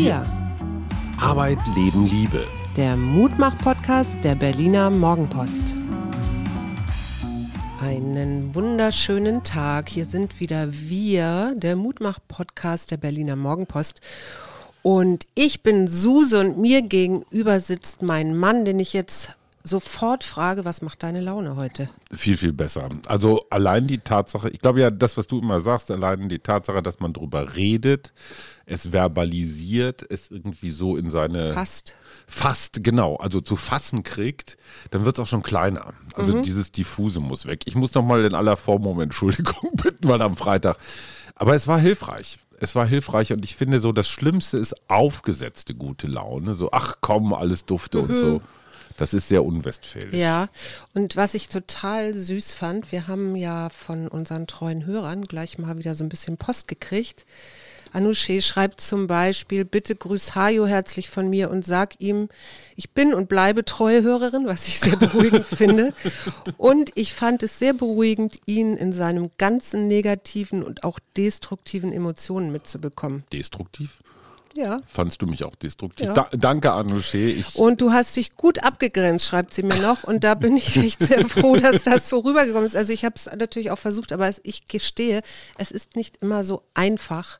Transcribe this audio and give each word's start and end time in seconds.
Wir. 0.00 0.24
Arbeit, 1.20 1.58
Leben, 1.74 2.06
Liebe. 2.06 2.46
Der 2.76 2.96
Mutmach-Podcast 2.96 4.16
der 4.22 4.36
Berliner 4.36 4.90
Morgenpost. 4.90 5.76
Einen 7.80 8.54
wunderschönen 8.54 9.42
Tag. 9.42 9.88
Hier 9.88 10.04
sind 10.04 10.38
wieder 10.38 10.68
wir, 10.70 11.52
der 11.56 11.74
Mutmach-Podcast 11.74 12.92
der 12.92 12.98
Berliner 12.98 13.34
Morgenpost. 13.34 14.00
Und 14.84 15.26
ich 15.34 15.64
bin 15.64 15.88
Suse 15.88 16.38
und 16.38 16.58
mir 16.58 16.82
gegenüber 16.82 17.58
sitzt 17.58 18.00
mein 18.00 18.36
Mann, 18.38 18.64
den 18.64 18.78
ich 18.78 18.92
jetzt 18.92 19.34
sofort 19.64 20.22
frage, 20.22 20.64
was 20.64 20.80
macht 20.80 21.02
deine 21.02 21.20
Laune 21.20 21.56
heute? 21.56 21.90
Viel, 22.12 22.36
viel 22.36 22.52
besser. 22.52 22.88
Also 23.06 23.46
allein 23.50 23.88
die 23.88 23.98
Tatsache, 23.98 24.48
ich 24.50 24.60
glaube 24.60 24.80
ja, 24.80 24.90
das, 24.90 25.16
was 25.16 25.26
du 25.26 25.40
immer 25.40 25.60
sagst, 25.60 25.90
allein 25.90 26.28
die 26.28 26.38
Tatsache, 26.38 26.82
dass 26.82 27.00
man 27.00 27.12
drüber 27.12 27.56
redet, 27.56 28.12
es 28.68 28.88
verbalisiert, 28.88 30.04
es 30.08 30.30
irgendwie 30.30 30.70
so 30.70 30.96
in 30.96 31.10
seine. 31.10 31.54
Fast. 31.54 31.96
Fast, 32.26 32.84
genau. 32.84 33.16
Also 33.16 33.40
zu 33.40 33.56
fassen 33.56 34.02
kriegt, 34.02 34.58
dann 34.90 35.04
wird 35.04 35.16
es 35.16 35.20
auch 35.22 35.26
schon 35.26 35.42
kleiner. 35.42 35.94
Also 36.14 36.36
mhm. 36.36 36.42
dieses 36.42 36.70
Diffuse 36.70 37.20
muss 37.20 37.46
weg. 37.46 37.62
Ich 37.64 37.74
muss 37.74 37.94
nochmal 37.94 38.24
in 38.24 38.34
aller 38.34 38.56
Form 38.56 38.86
um 38.86 39.00
Entschuldigung 39.08 39.70
bitten, 39.74 40.08
weil 40.08 40.20
am 40.20 40.36
Freitag. 40.36 40.76
Aber 41.34 41.54
es 41.54 41.66
war 41.66 41.78
hilfreich 41.78 42.38
es 42.60 42.74
war 42.74 42.86
hilfreich 42.86 43.32
und 43.32 43.44
ich 43.44 43.54
finde 43.54 43.78
so, 43.80 43.92
das 43.92 44.08
Schlimmste 44.08 44.56
ist 44.56 44.74
aufgesetzte 44.88 45.74
gute 45.74 46.06
Laune. 46.06 46.54
So, 46.54 46.70
ach 46.72 46.96
komm, 47.00 47.32
alles 47.32 47.64
dufte 47.64 47.98
mhm. 47.98 48.04
und 48.04 48.14
so. 48.14 48.42
Das 48.96 49.14
ist 49.14 49.28
sehr 49.28 49.44
unwestfälisch. 49.44 50.12
Ja, 50.14 50.48
und 50.92 51.14
was 51.14 51.34
ich 51.34 51.48
total 51.48 52.16
süß 52.16 52.52
fand, 52.52 52.90
wir 52.90 53.06
haben 53.06 53.36
ja 53.36 53.68
von 53.68 54.08
unseren 54.08 54.48
treuen 54.48 54.84
Hörern 54.86 55.24
gleich 55.24 55.56
mal 55.56 55.78
wieder 55.78 55.94
so 55.94 56.02
ein 56.02 56.08
bisschen 56.08 56.36
Post 56.36 56.66
gekriegt. 56.66 57.24
Anouche 57.92 58.42
schreibt 58.42 58.80
zum 58.80 59.06
Beispiel, 59.06 59.64
bitte 59.64 59.96
grüß 59.96 60.34
Hajo 60.34 60.66
herzlich 60.66 61.08
von 61.08 61.28
mir 61.28 61.50
und 61.50 61.64
sag 61.64 62.00
ihm, 62.00 62.28
ich 62.76 62.90
bin 62.90 63.14
und 63.14 63.28
bleibe 63.28 63.64
treue 63.64 64.02
Hörerin, 64.02 64.46
was 64.46 64.68
ich 64.68 64.78
sehr 64.78 64.96
beruhigend 64.96 65.46
finde. 65.46 65.92
Und 66.56 66.90
ich 66.94 67.14
fand 67.14 67.42
es 67.42 67.58
sehr 67.58 67.72
beruhigend, 67.72 68.38
ihn 68.46 68.76
in 68.76 68.92
seinem 68.92 69.30
ganzen 69.38 69.88
negativen 69.88 70.62
und 70.62 70.84
auch 70.84 70.98
destruktiven 71.16 71.92
Emotionen 71.92 72.52
mitzubekommen. 72.52 73.24
Destruktiv? 73.32 74.02
Ja. 74.58 74.78
Fandst 74.88 75.22
du 75.22 75.26
mich 75.26 75.44
auch 75.44 75.54
destruktiv? 75.54 76.08
Ja. 76.08 76.14
Da, 76.14 76.28
danke, 76.32 76.72
Anouche. 76.72 77.44
Und 77.54 77.80
du 77.80 77.92
hast 77.92 78.16
dich 78.16 78.34
gut 78.34 78.64
abgegrenzt, 78.64 79.24
schreibt 79.24 79.54
sie 79.54 79.62
mir 79.62 79.78
noch. 79.78 80.02
Und 80.02 80.24
da 80.24 80.34
bin 80.34 80.56
ich 80.56 80.76
echt 80.76 80.98
sehr 80.98 81.28
froh, 81.28 81.54
dass 81.56 81.84
das 81.84 82.08
so 82.08 82.18
rübergekommen 82.18 82.66
ist. 82.66 82.74
Also 82.74 82.92
ich 82.92 83.04
habe 83.04 83.14
es 83.14 83.26
natürlich 83.26 83.70
auch 83.70 83.78
versucht, 83.78 84.10
aber 84.12 84.28
ich 84.42 84.66
gestehe, 84.66 85.22
es 85.58 85.70
ist 85.70 85.94
nicht 85.94 86.16
immer 86.22 86.42
so 86.42 86.64
einfach, 86.74 87.38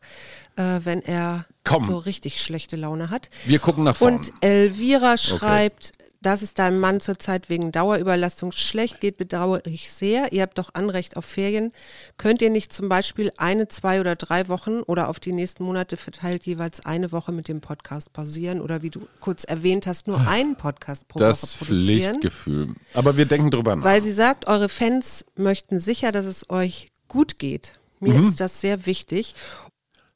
äh, 0.55 0.80
wenn 0.84 1.02
er 1.02 1.46
Komm. 1.64 1.86
so 1.89 1.98
richtig 1.98 2.41
schlechte 2.41 2.77
Laune 2.77 3.11
hat. 3.11 3.30
Wir 3.46 3.58
gucken 3.58 3.83
nach 3.83 3.96
vorne. 3.96 4.19
Und 4.19 4.33
Elvira 4.41 5.19
schreibt, 5.19 5.91
okay 5.94 6.08
dass 6.20 6.42
es 6.42 6.55
deinem 6.55 6.80
Mann 6.80 7.00
zurzeit 7.00 7.48
wegen 7.48 7.70
Dauerüberlastung 7.70 8.52
schlecht 8.52 9.00
geht, 9.00 9.19
bedauere 9.19 9.66
ich 9.66 9.91
sehr. 9.91 10.33
Ihr 10.33 10.42
habt 10.42 10.58
doch 10.58 10.74
Anrecht 10.74 11.16
auf 11.16 11.24
Ferien. 11.24 11.72
Könnt 12.16 12.42
ihr 12.42 12.50
nicht 12.50 12.72
zum 12.72 12.88
Beispiel 12.88 13.33
eine, 13.36 13.69
zwei 13.69 14.00
oder 14.00 14.16
drei 14.16 14.48
Wochen 14.48 14.80
oder 14.80 15.08
auf 15.08 15.20
die 15.20 15.33
nächsten 15.33 15.64
Monate 15.64 15.96
verteilt 15.96 16.46
jeweils 16.46 16.84
eine 16.84 17.12
Woche 17.12 17.33
mit 17.33 17.48
dem 17.48 17.61
Podcast 17.61 18.12
pausieren 18.12 18.61
oder 18.61 18.83
wie 18.83 18.91
du 18.91 19.06
kurz 19.20 19.44
erwähnt 19.44 19.86
hast, 19.86 20.08
nur 20.08 20.27
einen 20.27 20.56
Podcast 20.56 21.06
pro 21.06 21.20
das 21.20 21.42
Woche 21.42 21.64
produzieren? 21.66 22.20
Das 22.20 22.33
Pflichtgefühl. 22.33 22.74
Aber 22.94 23.16
wir 23.16 23.27
denken 23.27 23.50
drüber 23.50 23.77
nach. 23.77 23.84
Weil 23.84 24.02
sie 24.02 24.12
sagt, 24.12 24.48
eure 24.48 24.69
Fans 24.69 25.24
möchten 25.36 25.78
sicher, 25.78 26.11
dass 26.11 26.27
es 26.27 26.50
euch 26.50 26.91
gut 27.06 27.39
geht. 27.39 27.74
Mir 28.00 28.14
mhm. 28.14 28.28
ist 28.28 28.41
das 28.41 28.61
sehr 28.61 28.86
wichtig. 28.86 29.34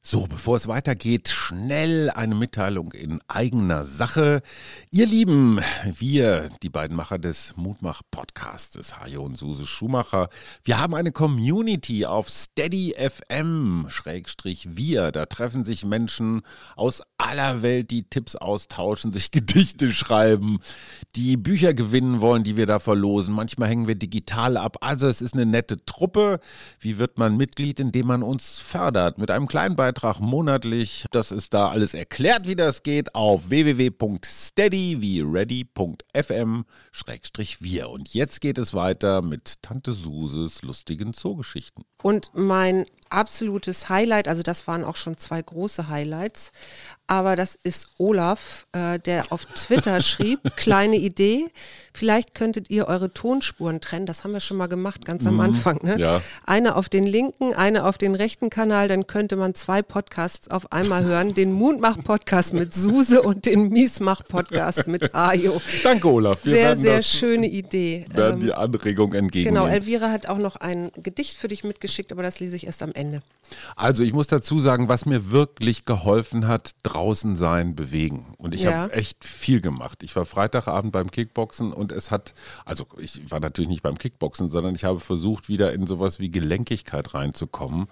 So, 0.04 0.26
bevor 0.26 0.56
es 0.56 0.66
weitergeht, 0.66 1.28
schnell 1.28 2.10
eine 2.10 2.34
Mitteilung 2.34 2.90
in 2.90 3.20
eigener 3.28 3.84
Sache. 3.84 4.42
Ihr 4.90 5.06
Lieben, 5.06 5.60
wir, 5.84 6.50
die 6.60 6.70
beiden 6.70 6.96
Macher 6.96 7.20
des 7.20 7.56
Mutmach-Podcastes, 7.56 8.98
Hajo 8.98 9.22
und 9.22 9.38
Suse 9.38 9.64
Schumacher, 9.64 10.28
wir 10.64 10.80
haben 10.80 10.96
eine 10.96 11.12
Community 11.12 12.04
auf 12.04 12.28
Steady 12.28 12.96
FM, 12.98 13.86
Schrägstrich 13.90 14.76
wir. 14.76 15.12
Da 15.12 15.26
treffen 15.26 15.64
sich 15.64 15.84
Menschen 15.84 16.42
aus 16.74 17.02
aller 17.16 17.62
Welt, 17.62 17.92
die 17.92 18.02
Tipps 18.02 18.34
austauschen, 18.34 19.12
sich 19.12 19.30
Gedichte 19.30 19.92
schreiben, 19.92 20.58
die 21.14 21.36
Bücher 21.36 21.74
gewinnen 21.74 22.20
wollen, 22.20 22.42
die 22.42 22.56
wir 22.56 22.66
da 22.66 22.80
verlosen. 22.80 23.32
Manchmal 23.32 23.68
hängen 23.68 23.86
wir 23.86 23.94
digital 23.94 24.56
ab. 24.56 24.78
Also 24.80 25.06
es 25.06 25.22
ist 25.22 25.34
eine 25.34 25.46
nette 25.46 25.84
Truppe. 25.86 26.40
Wie 26.80 26.98
wird 26.98 27.18
man 27.18 27.36
Mitglied, 27.36 27.78
indem 27.78 28.08
man 28.08 28.24
uns 28.24 28.58
fördert? 28.58 29.18
Mit 29.18 29.30
einem 29.30 29.46
kleinen 29.46 29.76
Beitrag 29.76 29.91
Beitrag 29.92 30.20
monatlich. 30.20 31.04
Das 31.10 31.30
ist 31.30 31.52
da 31.52 31.68
alles 31.68 31.92
erklärt, 31.92 32.48
wie 32.48 32.56
das 32.56 32.82
geht, 32.82 33.14
auf 33.14 33.50
www.steady 33.50 35.02
wie 35.02 35.20
ready.fm 35.20 36.64
wir. 37.60 37.90
Und 37.90 38.14
jetzt 38.14 38.40
geht 38.40 38.56
es 38.56 38.72
weiter 38.72 39.20
mit 39.20 39.60
Tante 39.60 39.92
Suses 39.92 40.62
lustigen 40.62 41.12
Zoogeschichten. 41.12 41.84
Und 42.02 42.30
mein 42.32 42.86
absolutes 43.12 43.88
Highlight, 43.88 44.28
also 44.28 44.42
das 44.42 44.66
waren 44.66 44.84
auch 44.84 44.96
schon 44.96 45.16
zwei 45.16 45.42
große 45.42 45.88
Highlights, 45.88 46.52
aber 47.06 47.36
das 47.36 47.58
ist 47.62 47.88
Olaf, 47.98 48.66
äh, 48.72 48.98
der 48.98 49.30
auf 49.30 49.44
Twitter 49.44 50.00
schrieb, 50.00 50.40
kleine 50.56 50.96
Idee, 50.96 51.50
vielleicht 51.92 52.34
könntet 52.34 52.70
ihr 52.70 52.88
eure 52.88 53.12
Tonspuren 53.12 53.80
trennen, 53.80 54.06
das 54.06 54.24
haben 54.24 54.32
wir 54.32 54.40
schon 54.40 54.56
mal 54.56 54.68
gemacht, 54.68 55.04
ganz 55.04 55.26
am 55.26 55.34
mhm, 55.34 55.40
Anfang. 55.40 55.80
Ne? 55.82 55.98
Ja. 55.98 56.22
Eine 56.46 56.74
auf 56.74 56.88
den 56.88 57.04
linken, 57.04 57.52
eine 57.52 57.84
auf 57.84 57.98
den 57.98 58.14
rechten 58.14 58.48
Kanal, 58.48 58.88
dann 58.88 59.06
könnte 59.06 59.36
man 59.36 59.54
zwei 59.54 59.82
Podcasts 59.82 60.50
auf 60.50 60.72
einmal 60.72 61.04
hören, 61.04 61.34
den 61.34 61.52
Mundmach-Podcast 61.52 62.54
mit 62.54 62.72
Suse 62.72 63.20
und 63.20 63.44
den 63.44 63.68
Miesmach-Podcast 63.68 64.86
mit 64.86 65.14
Ajo. 65.14 65.60
Danke 65.82 66.08
Olaf. 66.08 66.44
Wir 66.44 66.54
sehr, 66.54 66.76
sehr 66.78 67.02
schöne 67.02 67.46
Idee. 67.46 68.06
Werden 68.10 68.40
die 68.40 68.48
ähm, 68.48 68.54
Anregung 68.54 69.12
entgegen. 69.12 69.50
Genau, 69.50 69.66
Elvira 69.66 70.10
hat 70.10 70.28
auch 70.28 70.38
noch 70.38 70.56
ein 70.56 70.90
Gedicht 71.02 71.36
für 71.36 71.48
dich 71.48 71.62
mitgeschickt, 71.62 72.10
aber 72.10 72.22
das 72.22 72.40
lese 72.40 72.56
ich 72.56 72.66
erst 72.66 72.82
am 72.82 72.92
Ende. 72.92 73.01
Ende. 73.02 73.22
Also 73.76 74.02
ich 74.02 74.12
muss 74.12 74.28
dazu 74.28 74.60
sagen, 74.60 74.88
was 74.88 75.04
mir 75.04 75.30
wirklich 75.30 75.84
geholfen 75.84 76.46
hat, 76.46 76.72
draußen 76.84 77.36
sein, 77.36 77.74
bewegen. 77.74 78.34
Und 78.38 78.54
ich 78.54 78.62
ja. 78.62 78.72
habe 78.72 78.92
echt 78.94 79.24
viel 79.24 79.60
gemacht. 79.60 80.02
Ich 80.02 80.16
war 80.16 80.24
Freitagabend 80.24 80.92
beim 80.92 81.10
Kickboxen 81.10 81.72
und 81.72 81.92
es 81.92 82.10
hat, 82.10 82.34
also 82.64 82.86
ich 82.96 83.30
war 83.30 83.40
natürlich 83.40 83.68
nicht 83.68 83.82
beim 83.82 83.98
Kickboxen, 83.98 84.48
sondern 84.48 84.74
ich 84.74 84.84
habe 84.84 85.00
versucht, 85.00 85.48
wieder 85.48 85.72
in 85.72 85.86
sowas 85.86 86.18
wie 86.18 86.30
Gelenkigkeit 86.30 87.12
reinzukommen. 87.14 87.88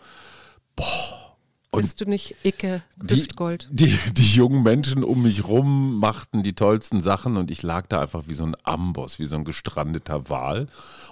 Boah 0.76 1.30
und 1.72 1.82
Bist 1.82 2.00
du 2.00 2.04
nicht 2.04 2.34
Icke 2.42 2.82
Düftgold? 2.97 3.69
Die, 3.70 3.86
die, 3.86 4.14
die, 4.14 4.34
jungen 4.34 4.64
Menschen 4.64 5.04
um 5.04 5.22
mich 5.22 5.47
rum 5.47 6.00
machten 6.00 6.42
die 6.42 6.54
tollsten 6.54 7.00
Sachen 7.00 7.36
und 7.36 7.48
ich 7.48 7.62
lag 7.62 7.86
da 7.86 8.00
einfach 8.00 8.25
wie 8.26 8.34
so 8.34 8.44
ein 8.44 8.56
Amboss, 8.64 9.20
wie 9.20 9.26
so 9.26 9.36
ein 9.36 9.44
gestrandeter 9.44 10.28
Wal. 10.28 10.66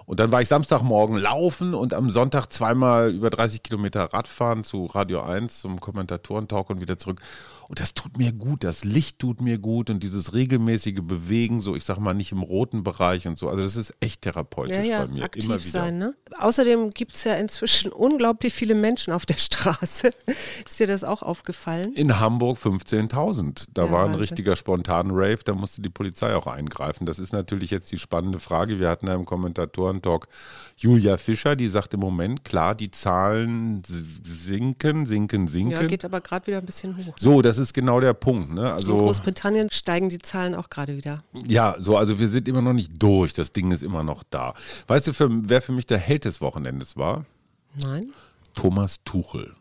Und 0.05 0.19
dann 0.19 0.33
war 0.33 0.43
ich 0.43 0.49
Samstagmorgen 0.49 1.17
laufen 1.17 1.75
und 1.75 1.95
am 1.95 2.11
Sonntag 2.11 2.49
zweimal 2.49 3.15
über 3.15 3.31
30 3.31 3.63
Kilometer 3.63 4.13
Radfahren 4.13 4.65
zu 4.65 4.87
Radio 4.87 5.23
1 5.23 5.61
zum 5.61 5.79
Kommentatorentalk 5.79 6.71
und 6.71 6.81
wieder 6.81 6.99
zurück. 6.99 7.21
Und 7.69 7.81
das 7.81 7.93
tut 7.93 8.17
mir 8.17 8.33
gut, 8.33 8.65
das 8.65 8.83
Licht 8.83 9.19
tut 9.19 9.43
mir 9.43 9.59
gut 9.59 9.91
und 9.91 10.03
dieses 10.03 10.33
regelmäßige 10.33 11.03
Bewegen, 11.03 11.61
so 11.61 11.77
ich 11.77 11.85
sag 11.85 11.99
mal 11.99 12.15
nicht 12.15 12.33
im 12.33 12.43
roten 12.43 12.83
Bereich 12.83 13.29
und 13.29 13.39
so. 13.39 13.49
Also 13.49 13.61
das 13.61 13.77
ist 13.77 13.95
echt 14.01 14.23
therapeutisch 14.23 14.75
ja, 14.75 14.83
ja, 14.83 15.05
bei 15.05 15.13
mir. 15.13 15.25
Aktiv 15.25 15.45
Immer 15.45 15.61
wieder. 15.61 15.71
sein, 15.71 15.99
ne? 15.99 16.15
Außerdem 16.39 16.91
gibt 16.91 17.15
es 17.15 17.25
ja 17.25 17.35
inzwischen 17.35 17.93
unglaublich 17.93 18.55
viele 18.55 18.75
Menschen 18.75 19.13
auf 19.13 19.27
der 19.27 19.37
Straße. 19.37 20.13
Ist 20.65 20.79
dir 20.79 20.87
das 20.87 21.05
auch 21.05 21.23
aufgefallen? 21.23 21.93
In 21.95 22.21
Hamburg 22.21 22.59
15.000. 22.59 23.69
Da 23.73 23.85
ja, 23.85 23.91
war 23.91 24.01
ein 24.01 24.05
Wahnsinn. 24.07 24.21
richtiger 24.21 24.57
spontaner 24.57 25.15
Rave, 25.15 25.39
da 25.45 25.55
musste 25.55 25.83
die 25.83 25.89
Polizei 25.89 26.35
auch 26.35 26.47
eingreifen. 26.47 27.07
Das 27.07 27.19
ist 27.19 27.33
natürlich 27.33 27.71
jetzt 27.71 27.91
die 27.93 27.99
spannende 27.99 28.41
Frage. 28.41 28.79
Wir 28.79 28.89
hatten 28.89 29.07
ja 29.07 29.15
im 29.15 29.25
Kommentatoren-Talk 29.25 30.29
Julia 30.77 31.17
Fischer, 31.17 31.57
die 31.57 31.69
sagt 31.69 31.95
im 31.95 32.01
Moment, 32.01 32.45
klar, 32.45 32.75
die 32.75 32.91
Zahlen 32.91 33.83
sinken, 33.87 35.07
sinken, 35.07 35.49
sinken. 35.49 35.71
Ja, 35.73 35.87
geht 35.87 36.05
aber 36.05 36.21
gerade 36.21 36.47
wieder 36.47 36.59
ein 36.59 36.67
bisschen 36.67 36.97
hoch. 36.97 37.15
So, 37.19 37.43
das 37.43 37.59
ist 37.59 37.75
genau 37.75 38.01
der 38.01 38.15
Punkt. 38.15 38.53
Ne? 38.55 38.73
Also, 38.73 38.93
In 38.93 38.99
Großbritannien 38.99 39.69
steigen 39.71 40.09
die 40.09 40.19
Zahlen 40.19 40.55
auch 40.55 40.71
gerade 40.71 40.97
wieder. 40.97 41.23
Ja, 41.47 41.77
so, 41.79 41.97
also 41.97 42.19
wir 42.19 42.29
sind 42.29 42.49
immer 42.49 42.63
noch 42.63 42.73
nicht 42.73 42.93
durch. 43.03 43.33
Das 43.33 43.53
Ding 43.53 43.71
ist 43.73 43.83
immer 43.83 44.05
noch 44.05 44.23
da. 44.31 44.55
Weißt 44.87 45.07
du, 45.09 45.13
für, 45.13 45.29
wer 45.31 45.63
für 45.63 45.73
mich 45.73 45.87
der 45.87 45.99
Held 45.99 46.25
des 46.25 46.41
Wochenendes 46.41 46.97
war? 46.97 47.25
Nein. 47.81 48.13
Thomas 48.55 48.99
Tuchel. 49.05 49.55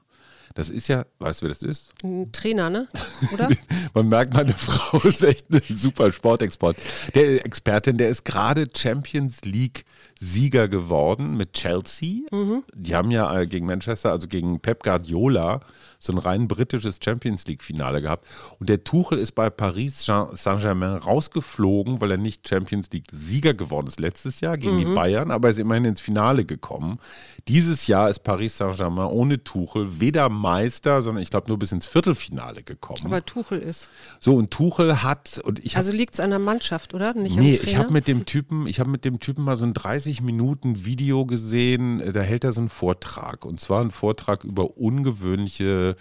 Das 0.57 0.71
ist 0.71 0.87
ja, 0.87 1.05
weißt 1.19 1.41
du, 1.41 1.45
wer 1.45 1.49
das 1.53 1.61
ist? 1.61 1.93
Ein 2.03 2.31
Trainer, 2.31 2.71
ne? 2.71 2.87
Oder? 3.31 3.47
Man 3.93 4.07
merkt, 4.07 4.33
meine 4.33 4.53
Frau 4.53 4.97
ist 5.07 5.23
echt 5.23 5.45
eine 5.51 5.61
super 5.69 6.11
Sportexport. 6.11 6.77
Der 7.13 7.45
Expertin, 7.45 7.99
der 7.99 8.09
ist 8.09 8.25
gerade 8.25 8.65
Champions 8.75 9.45
League 9.45 9.85
Sieger 10.19 10.67
geworden 10.67 11.37
mit 11.37 11.53
Chelsea. 11.53 12.21
Mhm. 12.31 12.63
Die 12.73 12.95
haben 12.95 13.11
ja 13.11 13.39
äh, 13.39 13.47
gegen 13.47 13.65
Manchester, 13.65 14.11
also 14.11 14.27
gegen 14.27 14.59
Pep 14.59 14.83
Guardiola, 14.83 15.61
so 15.99 16.13
ein 16.13 16.17
rein 16.17 16.47
britisches 16.47 16.99
Champions 17.03 17.45
League-Finale 17.45 18.01
gehabt. 18.01 18.27
Und 18.59 18.69
der 18.69 18.83
Tuchel 18.83 19.17
ist 19.17 19.33
bei 19.33 19.49
Paris 19.49 20.05
Saint-Germain 20.05 20.97
rausgeflogen, 20.97 22.01
weil 22.01 22.11
er 22.11 22.17
nicht 22.17 22.47
Champions 22.47 22.89
League-Sieger 22.91 23.53
geworden 23.53 23.87
ist 23.87 23.99
letztes 23.99 24.39
Jahr 24.41 24.57
gegen 24.57 24.75
mhm. 24.75 24.79
die 24.79 24.93
Bayern, 24.93 25.31
aber 25.31 25.47
er 25.47 25.51
ist 25.51 25.59
immerhin 25.59 25.85
ins 25.85 26.01
Finale 26.01 26.45
gekommen. 26.45 26.99
Dieses 27.47 27.87
Jahr 27.87 28.09
ist 28.09 28.19
Paris 28.19 28.57
Saint-Germain 28.57 29.07
ohne 29.07 29.43
Tuchel 29.43 29.99
weder 29.99 30.29
Meister, 30.29 31.01
sondern 31.01 31.23
ich 31.23 31.29
glaube 31.29 31.47
nur 31.47 31.59
bis 31.59 31.71
ins 31.71 31.85
Viertelfinale 31.85 32.63
gekommen. 32.63 33.05
Aber 33.05 33.25
Tuchel 33.25 33.59
ist. 33.59 33.89
So, 34.19 34.35
und 34.35 34.51
Tuchel 34.51 35.03
hat. 35.03 35.39
Und 35.43 35.63
ich 35.63 35.75
hab, 35.75 35.79
also 35.79 35.91
liegt 35.91 36.15
es 36.15 36.19
an 36.19 36.29
der 36.29 36.39
Mannschaft, 36.39 36.93
oder? 36.93 37.13
Nicht 37.13 37.37
nee, 37.37 37.53
ich 37.53 37.77
habe 37.77 37.91
mit 37.91 38.07
dem 38.07 38.25
Typen, 38.25 38.67
ich 38.67 38.79
habe 38.79 38.89
mit 38.89 39.05
dem 39.05 39.19
Typen 39.19 39.43
mal 39.43 39.57
so 39.57 39.65
ein 39.65 39.73
30 39.87 40.21
Minuten 40.21 40.83
Video 40.83 41.25
gesehen, 41.25 42.01
da 42.11 42.19
hält 42.19 42.43
er 42.43 42.51
so 42.51 42.59
einen 42.59 42.69
Vortrag. 42.69 43.45
Und 43.45 43.61
zwar 43.61 43.79
einen 43.79 43.91
Vortrag 43.91 44.43
über 44.43 44.75
ungewöhnliche 44.77 45.95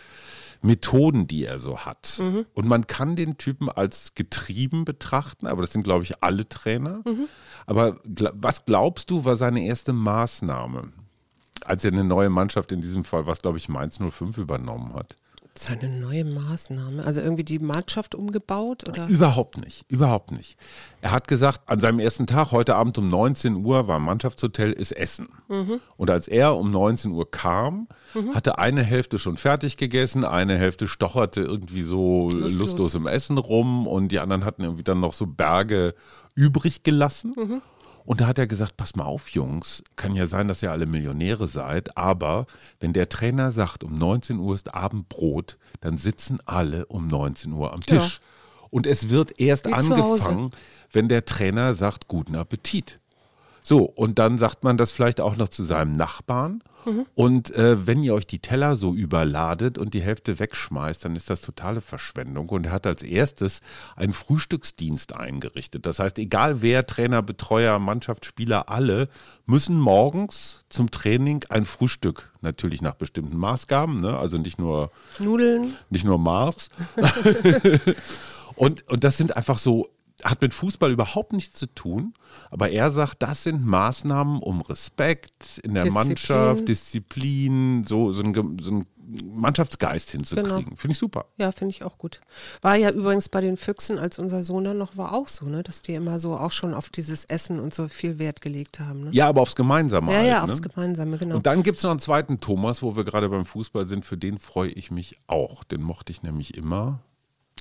Methoden, 0.61 1.29
die 1.29 1.45
er 1.45 1.61
so 1.61 1.79
hat. 1.79 2.19
Mhm. 2.21 2.47
Und 2.53 2.67
man 2.67 2.89
kann 2.89 3.15
den 3.15 3.39
Typen 3.39 3.69
als 3.69 4.17
getrieben 4.17 4.85
betrachten, 4.85 5.47
aber 5.47 5.63
das 5.63 5.73
sind, 5.73 5.85
glaube 5.85 6.03
ich, 6.03 6.21
alle 6.25 6.49
Trainer. 6.49 7.03
Mhm. 7.05 7.29
Aber 7.67 8.01
was 8.05 8.65
glaubst 8.65 9.11
du, 9.13 9.25
war 9.25 9.37
seine 9.37 9.65
erste 9.65 9.93
Maßnahme, 9.93 10.89
als 11.65 11.85
er 11.85 11.93
eine 11.93 12.03
neue 12.03 12.29
Mannschaft, 12.29 12.73
in 12.73 12.81
diesem 12.81 13.05
Fall, 13.05 13.27
was 13.27 13.41
glaube 13.41 13.59
ich 13.59 13.69
Mainz 13.69 13.99
05 14.01 14.37
übernommen 14.37 14.95
hat? 14.95 15.17
Seine 15.59 15.89
neue 15.89 16.25
Maßnahme? 16.25 17.05
Also 17.05 17.21
irgendwie 17.21 17.45
die 17.45 17.59
Mannschaft 17.59 18.15
umgebaut? 18.15 18.89
Oder? 18.89 19.09
Überhaupt 19.09 19.59
nicht, 19.59 19.91
überhaupt 19.91 20.33
nicht. 20.33 20.57
Er 21.01 21.13
hat 21.13 21.29
gesagt, 21.29 21.63
an 21.67 21.81
seinem 21.81 21.99
ersten 21.99 22.27
Tag, 22.27 22.53
heute 22.53 22.75
Abend 22.77 22.99
um 22.99 23.09
19 23.09 23.65
Uhr, 23.65 23.89
war 23.89 23.99
Mannschaftshotel, 23.99 24.73
ist 24.73 24.93
Essen. 24.93 25.29
Mhm. 25.49 25.81
Und 25.97 26.11
als 26.11 26.29
er 26.29 26.57
um 26.57 26.71
19 26.71 27.13
Uhr 27.13 27.31
kam, 27.31 27.89
mhm. 28.15 28.35
hatte 28.35 28.59
eine 28.59 28.83
Hälfte 28.83 29.19
schon 29.19 29.37
fertig 29.37 29.77
gegessen, 29.77 30.25
eine 30.25 30.57
Hälfte 30.57 30.89
stocherte 30.89 31.41
irgendwie 31.41 31.83
so 31.83 32.31
lustlos, 32.31 32.57
lustlos 32.57 32.95
im 32.95 33.07
Essen 33.07 33.39
rum 33.39 33.87
und 33.87 34.09
die 34.09 34.19
anderen 34.19 34.45
hatten 34.45 34.63
irgendwie 34.63 34.85
dann 34.85 35.01
noch 35.01 35.13
so 35.13 35.27
Berge 35.27 35.95
übrig 36.35 36.83
gelassen. 36.83 37.35
Mhm. 37.37 37.63
Und 38.07 38.21
da 38.21 38.29
hat 38.29 38.39
er 38.39 38.47
gesagt, 38.47 38.77
pass 38.77 38.95
mal 38.95 39.05
auf, 39.05 39.29
Jungs, 39.31 39.83
kann 39.97 40.15
ja 40.15 40.27
sein, 40.27 40.49
dass 40.49 40.63
ihr 40.63 40.71
alle 40.71 40.87
Millionäre 40.87 41.49
seid, 41.49 41.99
aber 41.99 42.47
wenn 42.81 42.93
der 42.93 43.09
Trainer 43.09 43.51
sagt, 43.51 43.85
um 43.85 43.99
19 43.99 44.39
Uhr 44.39 44.55
ist 44.55 44.75
Abendbrot, 44.75 45.59
dann 45.81 45.99
sitzen 45.99 46.39
alle 46.47 46.87
um 46.87 47.09
19 47.09 47.53
Uhr 47.53 47.73
am 47.73 47.81
Tisch. 47.81 48.21
Ja. 48.21 48.67
Und 48.71 48.87
es 48.87 49.09
wird 49.09 49.41
erst 49.41 49.67
Wie 49.67 49.73
angefangen, 49.73 50.51
wenn 50.93 51.09
der 51.09 51.25
Trainer 51.25 51.75
sagt, 51.75 52.09
guten 52.09 52.37
Appetit. 52.37 53.01
So, 53.69 53.83
und 53.83 54.21
dann 54.21 54.39
sagt 54.39 54.63
man 54.63 54.77
das 54.77 54.93
vielleicht 54.93 55.21
auch 55.21 55.37
noch 55.37 55.49
zu 55.49 55.65
seinem 55.65 55.97
Nachbarn. 55.97 56.63
Mhm. 56.85 57.05
Und 57.17 57.53
äh, 57.57 57.85
wenn 57.85 58.05
ihr 58.05 58.15
euch 58.15 58.29
die 58.29 58.39
Teller 58.39 58.77
so 58.77 58.95
überladet 58.95 59.77
und 59.77 59.93
die 59.93 60.03
Hälfte 60.03 60.39
wegschmeißt, 60.39 61.05
dann 61.05 61.17
ist 61.17 61.31
das 61.31 61.41
totale 61.41 61.81
Verschwendung. 61.81 62.49
Und 62.49 62.67
er 62.67 62.71
hat 62.71 62.87
als 62.87 63.03
erstes 63.03 63.63
einen 63.97 64.13
Frühstücksdienst 64.13 65.17
eingerichtet. 65.17 65.85
Das 65.85 65.99
heißt, 65.99 66.17
egal 66.21 66.63
wer, 66.63 66.87
Trainer, 66.87 67.23
Betreuer, 67.23 67.81
Mannschaftsspieler, 67.81 68.69
alle 68.69 69.09
müssen 69.47 69.81
morgens 69.81 70.65
zum 70.71 70.93
Training 70.93 71.45
ein 71.49 71.65
Frühstück, 71.65 72.31
natürlich 72.43 72.83
nach 72.83 72.95
bestimmten 72.95 73.37
Maßgaben, 73.37 74.01
ne? 74.01 74.17
also 74.17 74.39
nicht 74.39 74.61
nur 74.61 74.93
Nudeln, 75.19 75.75
nicht 75.91 76.05
nur 76.05 76.19
Mars. 76.19 76.69
und, 78.55 78.87
und 78.87 79.03
das 79.03 79.17
sind 79.17 79.37
einfach 79.37 79.59
so 79.59 79.89
hat 80.25 80.41
mit 80.41 80.55
Fußball 80.55 80.91
überhaupt 80.91 81.33
nichts 81.33 81.59
zu 81.59 81.67
tun, 81.67 82.15
aber 82.51 82.71
er 82.71 82.91
sagt, 82.91 83.23
das 83.23 83.43
sind 83.43 83.65
Maßnahmen 83.65 84.41
um 84.41 84.63
Respekt 84.63 85.59
in 85.63 85.75
der 85.75 85.85
Disziplin. 85.85 86.09
Mannschaft, 86.09 86.69
Disziplin, 86.69 87.85
so, 87.85 88.13
so, 88.13 88.23
ein, 88.23 88.59
so 88.61 88.71
einen 88.71 88.87
Mannschaftsgeist 89.07 90.11
hinzukriegen. 90.11 90.65
Genau. 90.65 90.77
Finde 90.77 90.93
ich 90.93 90.99
super. 90.99 91.27
Ja, 91.37 91.53
finde 91.53 91.71
ich 91.71 91.85
auch 91.85 91.99
gut. 91.99 92.21
War 92.63 92.77
ja 92.77 92.91
übrigens 92.91 93.29
bei 93.29 93.41
den 93.41 93.57
Füchsen, 93.57 93.99
als 93.99 94.19
unser 94.19 94.43
Sohn 94.43 94.65
dann 94.65 94.79
noch 94.79 94.97
war, 94.97 95.13
auch 95.13 95.29
so, 95.29 95.47
ne? 95.47 95.63
dass 95.63 95.83
die 95.83 95.95
immer 95.95 96.19
so 96.19 96.37
auch 96.37 96.51
schon 96.51 96.75
auf 96.75 96.91
dieses 96.91 97.25
Essen 97.25 97.61
und 97.61 97.75
so 97.75 97.89
viel 97.89 98.19
Wert 98.19 98.41
gelegt 98.41 98.81
haben. 98.81 99.05
Ne? 99.05 99.11
Ja, 99.13 99.29
aber 99.29 99.43
aufs 99.43 99.55
Gemeinsame. 99.55 100.13
Ja, 100.13 100.19
halt, 100.19 100.29
ja, 100.29 100.47
ne? 100.47 100.53
aufs 100.53 100.63
Gemeinsame, 100.63 101.19
genau. 101.19 101.37
Und 101.37 101.47
dann 101.47 101.63
gibt 101.63 101.79
es 101.79 101.85
noch 101.85 101.91
einen 101.91 102.01
zweiten 102.01 102.41
Thomas, 102.41 102.83
wo 102.83 102.97
wir 102.97 103.05
gerade 103.05 103.29
beim 103.29 103.47
Fußball 103.47 103.89
sind, 103.89 104.05
für 104.05 104.17
den 104.17 104.39
freue 104.39 104.71
ich 104.71 104.91
mich 104.91 105.17
auch. 105.27 105.63
Den 105.65 105.83
mochte 105.83 106.11
ich 106.11 106.23
nämlich 106.23 106.57
immer. 106.57 107.01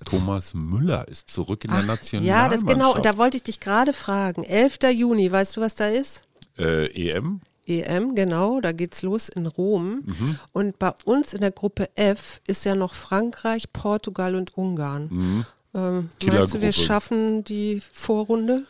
Thomas 0.03 0.53
Müller 0.53 1.07
ist 1.07 1.30
zurück 1.30 1.63
in 1.63 1.71
Ach, 1.71 1.77
der 1.77 1.86
Nationalmannschaft. 1.86 2.51
Ja, 2.51 2.56
das 2.56 2.65
genau. 2.65 2.95
Und 2.95 3.06
da 3.06 3.18
wollte 3.18 3.38
ich 3.38 3.44
dich 3.44 3.59
gerade 3.59 3.94
fragen. 3.94 4.44
11. 4.44 4.80
Juni, 4.94 5.31
weißt 5.31 5.56
du, 5.56 5.62
was 5.62 5.75
da 5.75 5.88
ist? 5.88 6.24
Äh, 6.57 6.88
EM? 6.88 7.42
EM, 7.68 8.13
genau, 8.13 8.62
da 8.62 8.71
geht's 8.71 9.01
los 9.01 9.30
in 9.30 9.47
Rom. 9.47 10.03
Mhm. 10.06 10.39
Und 10.53 10.80
bei 10.80 10.94
uns 11.06 11.33
in 11.33 11.42
der 11.42 11.51
Gruppe 11.51 11.89
F 11.95 12.42
ist 12.45 12.65
ja 12.65 12.75
noch 12.75 12.94
Frankreich, 12.94 13.71
Portugal 13.74 14.36
und 14.36 14.56
Ungarn. 14.57 15.07
Mhm. 15.09 15.45
Ähm, 15.74 16.09
meinst 16.25 16.53
du, 16.53 16.62
wir 16.62 16.71
schaffen 16.71 17.44
die 17.44 17.81
Vorrunde? 17.91 18.65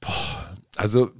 Boah, 0.00 0.56
also 0.76 1.10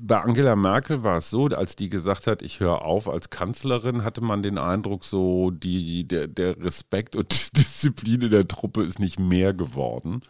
bei 0.00 0.20
Angela 0.20 0.56
Merkel 0.56 1.02
war 1.02 1.18
es 1.18 1.30
so, 1.30 1.46
als 1.46 1.76
die 1.76 1.88
gesagt 1.88 2.26
hat, 2.26 2.42
ich 2.42 2.60
höre 2.60 2.82
auf 2.82 3.08
als 3.08 3.30
Kanzlerin, 3.30 4.04
hatte 4.04 4.20
man 4.20 4.42
den 4.42 4.58
Eindruck, 4.58 5.04
so 5.04 5.50
die, 5.50 6.06
der, 6.06 6.28
der 6.28 6.58
Respekt 6.58 7.16
und 7.16 7.30
Disziplin 7.56 8.22
in 8.22 8.30
der 8.30 8.48
Truppe 8.48 8.82
ist 8.82 8.98
nicht 8.98 9.18
mehr 9.18 9.54
geworden. 9.54 10.22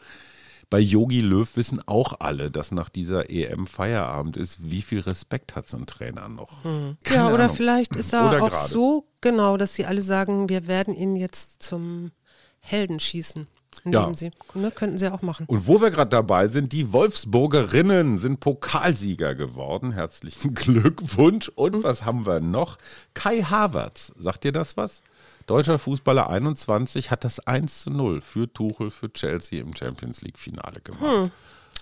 Bei 0.68 0.80
Yogi 0.80 1.20
Löw 1.20 1.48
wissen 1.56 1.80
auch 1.86 2.14
alle, 2.18 2.50
dass 2.50 2.72
nach 2.72 2.88
dieser 2.88 3.30
EM 3.30 3.68
Feierabend 3.68 4.36
ist. 4.36 4.68
Wie 4.68 4.82
viel 4.82 4.98
Respekt 5.00 5.54
hat 5.54 5.68
so 5.68 5.76
ein 5.76 5.86
Trainer 5.86 6.28
noch? 6.28 6.64
Hm. 6.64 6.96
Ja, 7.08 7.32
oder 7.32 7.44
Ahnung. 7.44 7.56
vielleicht 7.56 7.94
ist 7.94 8.12
er 8.12 8.28
oder 8.28 8.42
auch 8.42 8.50
grade. 8.50 8.68
so 8.68 9.06
genau, 9.20 9.56
dass 9.56 9.74
sie 9.74 9.86
alle 9.86 10.02
sagen, 10.02 10.48
wir 10.48 10.66
werden 10.66 10.92
ihn 10.92 11.14
jetzt 11.14 11.62
zum 11.62 12.10
Helden 12.58 12.98
schießen. 12.98 13.46
Ja. 13.84 14.12
Sie, 14.14 14.30
ne, 14.54 14.70
könnten 14.70 14.98
sie 14.98 15.12
auch 15.12 15.22
machen. 15.22 15.46
Und 15.46 15.66
wo 15.66 15.80
wir 15.80 15.90
gerade 15.90 16.10
dabei 16.10 16.48
sind, 16.48 16.72
die 16.72 16.92
Wolfsburgerinnen 16.92 18.18
sind 18.18 18.40
Pokalsieger 18.40 19.34
geworden. 19.34 19.92
Herzlichen 19.92 20.54
Glückwunsch. 20.54 21.50
Und 21.54 21.76
mhm. 21.76 21.82
was 21.82 22.04
haben 22.04 22.26
wir 22.26 22.40
noch? 22.40 22.78
Kai 23.14 23.42
Havertz. 23.42 24.12
Sagt 24.16 24.44
dir 24.44 24.52
das 24.52 24.76
was? 24.76 25.02
Deutscher 25.46 25.78
Fußballer 25.78 26.28
21 26.28 27.10
hat 27.10 27.22
das 27.22 27.40
1 27.40 27.82
zu 27.82 27.90
0 27.90 28.20
für 28.20 28.52
Tuchel, 28.52 28.90
für 28.90 29.12
Chelsea 29.12 29.60
im 29.60 29.76
Champions 29.76 30.22
League 30.22 30.38
Finale 30.38 30.80
gemacht. 30.80 31.02
Hm. 31.02 31.30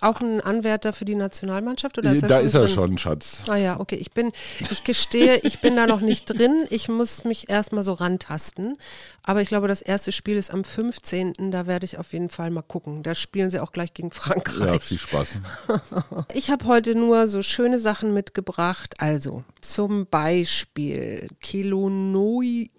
Auch 0.00 0.20
ein 0.20 0.40
Anwärter 0.40 0.92
für 0.92 1.04
die 1.04 1.14
Nationalmannschaft? 1.14 1.96
Oder 1.98 2.12
ist 2.12 2.28
da 2.28 2.38
ist 2.38 2.54
er 2.54 2.68
schon, 2.68 2.98
Schatz. 2.98 3.42
Ah 3.48 3.56
ja, 3.56 3.80
okay. 3.80 3.96
Ich 3.96 4.12
bin, 4.12 4.32
ich 4.70 4.84
gestehe, 4.84 5.38
ich 5.44 5.60
bin 5.60 5.76
da 5.76 5.86
noch 5.86 6.00
nicht 6.00 6.26
drin. 6.26 6.66
Ich 6.70 6.88
muss 6.88 7.24
mich 7.24 7.48
erstmal 7.48 7.82
so 7.82 7.94
rantasten. 7.94 8.76
Aber 9.22 9.40
ich 9.40 9.48
glaube, 9.48 9.68
das 9.68 9.80
erste 9.80 10.12
Spiel 10.12 10.36
ist 10.36 10.52
am 10.52 10.64
15. 10.64 11.32
Da 11.50 11.66
werde 11.66 11.86
ich 11.86 11.98
auf 11.98 12.12
jeden 12.12 12.28
Fall 12.28 12.50
mal 12.50 12.62
gucken. 12.62 13.02
Da 13.02 13.14
spielen 13.14 13.50
sie 13.50 13.60
auch 13.60 13.72
gleich 13.72 13.94
gegen 13.94 14.10
Frankreich. 14.10 14.66
Ja, 14.66 14.78
viel 14.78 14.98
Spaß. 14.98 15.38
Ich 16.34 16.50
habe 16.50 16.66
heute 16.66 16.94
nur 16.94 17.26
so 17.28 17.42
schöne 17.42 17.78
Sachen 17.78 18.12
mitgebracht. 18.12 18.94
Also 18.98 19.44
zum 19.60 20.06
Beispiel 20.06 21.28
Kelonoidis 21.40 22.74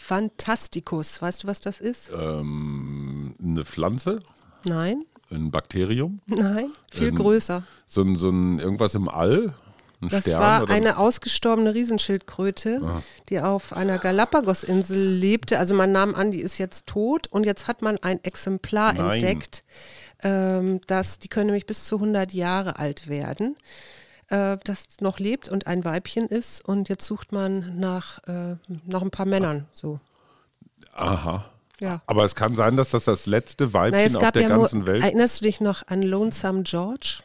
fantasticus. 0.00 1.20
Weißt 1.20 1.42
du, 1.42 1.48
was 1.48 1.60
das 1.60 1.80
ist? 1.80 2.10
Ähm, 2.18 3.34
eine 3.42 3.64
Pflanze? 3.64 4.20
Nein. 4.64 5.04
Ein 5.30 5.50
Bakterium? 5.50 6.20
Nein, 6.26 6.70
viel 6.90 7.08
ein, 7.08 7.14
größer. 7.14 7.62
So 7.86 8.02
ein, 8.02 8.16
so 8.16 8.30
ein 8.30 8.58
irgendwas 8.58 8.94
im 8.94 9.08
All? 9.08 9.54
Ein 10.00 10.08
das 10.10 10.22
Stern 10.22 10.40
war 10.40 10.70
eine 10.70 10.96
ausgestorbene 10.96 11.74
Riesenschildkröte, 11.74 12.80
Aha. 12.82 13.02
die 13.28 13.40
auf 13.40 13.72
einer 13.72 13.98
Galapagos-Insel 13.98 14.96
lebte. 14.96 15.58
Also 15.58 15.74
man 15.74 15.90
nahm 15.90 16.14
an, 16.14 16.30
die 16.30 16.40
ist 16.40 16.58
jetzt 16.58 16.86
tot 16.86 17.26
und 17.26 17.44
jetzt 17.44 17.66
hat 17.66 17.82
man 17.82 17.98
ein 17.98 18.22
Exemplar 18.22 18.92
Nein. 18.92 19.20
entdeckt, 19.20 19.64
ähm, 20.22 20.80
das, 20.86 21.18
die 21.18 21.28
können 21.28 21.46
nämlich 21.46 21.66
bis 21.66 21.84
zu 21.84 21.96
100 21.96 22.32
Jahre 22.32 22.78
alt 22.78 23.08
werden, 23.08 23.56
äh, 24.28 24.56
das 24.64 24.84
noch 25.00 25.18
lebt 25.18 25.48
und 25.48 25.66
ein 25.66 25.84
Weibchen 25.84 26.28
ist 26.28 26.64
und 26.64 26.88
jetzt 26.88 27.04
sucht 27.04 27.32
man 27.32 27.78
nach, 27.78 28.18
äh, 28.28 28.56
nach 28.86 29.02
ein 29.02 29.10
paar 29.10 29.26
Männern. 29.26 29.66
So. 29.72 29.98
Aha. 30.92 31.50
Ja. 31.80 32.02
Aber 32.06 32.24
es 32.24 32.34
kann 32.34 32.56
sein, 32.56 32.76
dass 32.76 32.90
das 32.90 33.04
das 33.04 33.26
letzte 33.26 33.72
Weibchen 33.72 34.12
Na, 34.12 34.18
auf 34.20 34.32
der 34.32 34.42
ja 34.42 34.48
ganzen 34.48 34.86
Welt 34.86 35.02
Erinnerst 35.02 35.40
du 35.40 35.44
dich 35.44 35.60
noch 35.60 35.86
an 35.86 36.02
Lonesome 36.02 36.62
George? 36.62 37.20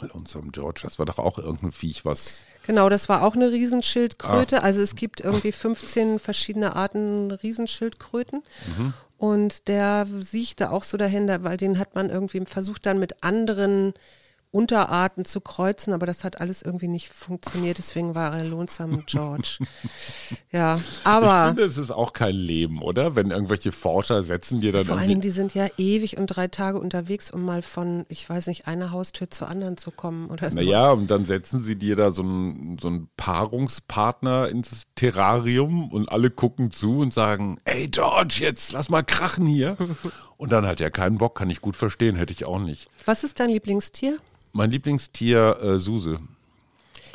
Lonesome 0.00 0.50
George, 0.50 0.80
das 0.82 0.98
war 0.98 1.06
doch 1.06 1.18
auch 1.18 1.38
irgendein 1.38 1.72
Viech, 1.72 2.04
was. 2.04 2.42
Genau, 2.66 2.88
das 2.88 3.08
war 3.08 3.22
auch 3.22 3.34
eine 3.34 3.50
Riesenschildkröte. 3.50 4.60
Ah. 4.60 4.64
Also 4.64 4.80
es 4.80 4.96
gibt 4.96 5.20
irgendwie 5.20 5.52
15 5.52 6.18
verschiedene 6.18 6.74
Arten 6.74 7.30
Riesenschildkröten. 7.30 8.42
Mhm. 8.76 8.94
Und 9.18 9.68
der 9.68 10.06
siechte 10.20 10.70
auch 10.70 10.84
so 10.84 10.96
dahinter, 10.96 11.44
weil 11.44 11.56
den 11.56 11.78
hat 11.78 11.94
man 11.94 12.10
irgendwie 12.10 12.44
versucht 12.46 12.86
dann 12.86 12.98
mit 12.98 13.22
anderen 13.22 13.94
Unterarten 14.54 15.24
zu 15.24 15.40
kreuzen, 15.40 15.92
aber 15.92 16.06
das 16.06 16.22
hat 16.22 16.40
alles 16.40 16.62
irgendwie 16.62 16.86
nicht 16.86 17.08
funktioniert, 17.08 17.78
deswegen 17.78 18.14
war 18.14 18.32
er 18.32 18.44
Lonesome 18.44 19.02
George. 19.04 19.58
ja, 20.52 20.80
aber. 21.02 21.42
Ich 21.42 21.48
finde, 21.48 21.64
es 21.64 21.76
ist 21.76 21.90
auch 21.90 22.12
kein 22.12 22.36
Leben, 22.36 22.80
oder? 22.80 23.16
Wenn 23.16 23.32
irgendwelche 23.32 23.72
Forscher 23.72 24.22
setzen 24.22 24.60
dir 24.60 24.70
dann. 24.70 24.84
Vor 24.84 24.96
allen 24.96 25.08
Dingen, 25.08 25.20
die 25.20 25.30
sind 25.30 25.54
ja 25.54 25.66
ewig 25.76 26.18
und 26.18 26.28
drei 26.28 26.46
Tage 26.46 26.78
unterwegs, 26.78 27.32
um 27.32 27.44
mal 27.44 27.62
von, 27.62 28.06
ich 28.08 28.30
weiß 28.30 28.46
nicht, 28.46 28.68
einer 28.68 28.92
Haustür 28.92 29.28
zur 29.28 29.48
anderen 29.48 29.76
zu 29.76 29.90
kommen 29.90 30.30
oder 30.30 30.48
so. 30.48 30.56
Naja, 30.56 30.92
und 30.92 31.10
dann 31.10 31.24
setzen 31.24 31.64
sie 31.64 31.74
dir 31.74 31.96
da 31.96 32.12
so 32.12 32.22
einen, 32.22 32.78
so 32.80 32.86
einen 32.86 33.08
Paarungspartner 33.16 34.48
ins 34.50 34.84
Terrarium 34.94 35.90
und 35.90 36.12
alle 36.12 36.30
gucken 36.30 36.70
zu 36.70 37.00
und 37.00 37.12
sagen: 37.12 37.58
Ey, 37.64 37.88
George, 37.88 38.36
jetzt 38.38 38.70
lass 38.70 38.88
mal 38.88 39.02
krachen 39.02 39.48
hier. 39.48 39.76
Und 40.36 40.52
dann 40.52 40.66
hat 40.66 40.80
er 40.80 40.90
keinen 40.90 41.18
Bock, 41.18 41.36
kann 41.36 41.50
ich 41.50 41.60
gut 41.60 41.76
verstehen, 41.76 42.16
hätte 42.16 42.32
ich 42.32 42.44
auch 42.44 42.58
nicht. 42.58 42.88
Was 43.04 43.24
ist 43.24 43.40
dein 43.40 43.50
Lieblingstier? 43.50 44.18
Mein 44.52 44.70
Lieblingstier, 44.70 45.58
äh, 45.62 45.78
Suse. 45.78 46.20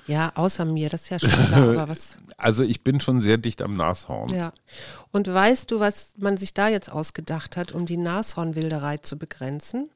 Ja, 0.08 0.32
außer 0.34 0.66
mir, 0.66 0.90
das 0.90 1.04
ist 1.04 1.10
ja 1.10 1.20
schon 1.20 1.30
klar, 1.30 1.62
aber 1.62 1.90
was. 1.90 2.18
Also 2.38 2.64
ich 2.64 2.86
bin 2.86 3.02
schon 3.02 3.20
sehr 3.20 3.38
dicht 3.38 3.62
am 3.62 3.74
Nashorn. 3.74 4.30
Ja. 4.30 4.54
Und 5.12 5.28
weißt 5.28 5.70
du, 5.72 5.82
was 5.82 6.14
man 6.18 6.38
sich 6.38 6.54
da 6.54 6.70
jetzt 6.70 6.90
ausgedacht 6.90 7.58
hat, 7.58 7.74
um 7.74 7.86
die 7.86 7.98
Nashornwilderei 7.98 8.98
zu 8.98 9.18
begrenzen? 9.18 9.90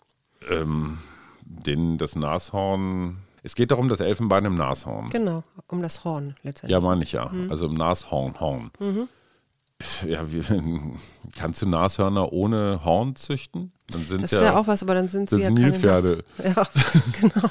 Ähm, 0.50 0.98
den, 1.42 1.98
das 1.98 2.18
Nashorn. 2.18 3.20
Es 3.44 3.56
geht 3.56 3.72
darum, 3.72 3.88
das 3.88 4.02
Elfenbein 4.02 4.44
im 4.44 4.56
Nashorn. 4.56 5.10
Genau, 5.10 5.44
um 5.68 5.82
das 5.82 6.04
Horn 6.04 6.36
letztendlich. 6.44 6.72
Ja, 6.72 6.82
meine 6.82 7.04
ich 7.04 7.14
ja. 7.14 7.32
Also 7.50 7.68
im 7.68 7.76
Nashornhorn. 7.76 8.72
Ja, 10.08 10.32
wie, 10.32 10.42
kannst 11.36 11.62
du 11.62 11.66
Nashörner 11.68 12.32
ohne 12.32 12.82
Horn 12.86 13.16
züchten? 13.16 13.72
Dann 13.90 14.06
sind 14.06 14.22
Das 14.24 14.32
ja, 14.32 14.42
wäre 14.42 14.58
auch 14.58 14.68
was, 14.68 14.82
aber 14.82 14.96
dann 14.96 15.10
sind 15.10 15.30
sie 15.30 15.40
ja 15.40 15.46
sind 15.48 15.56
keine 15.56 15.72
Nilpferde. 15.72 16.24
Ja, 16.44 16.68
genau. 17.20 17.50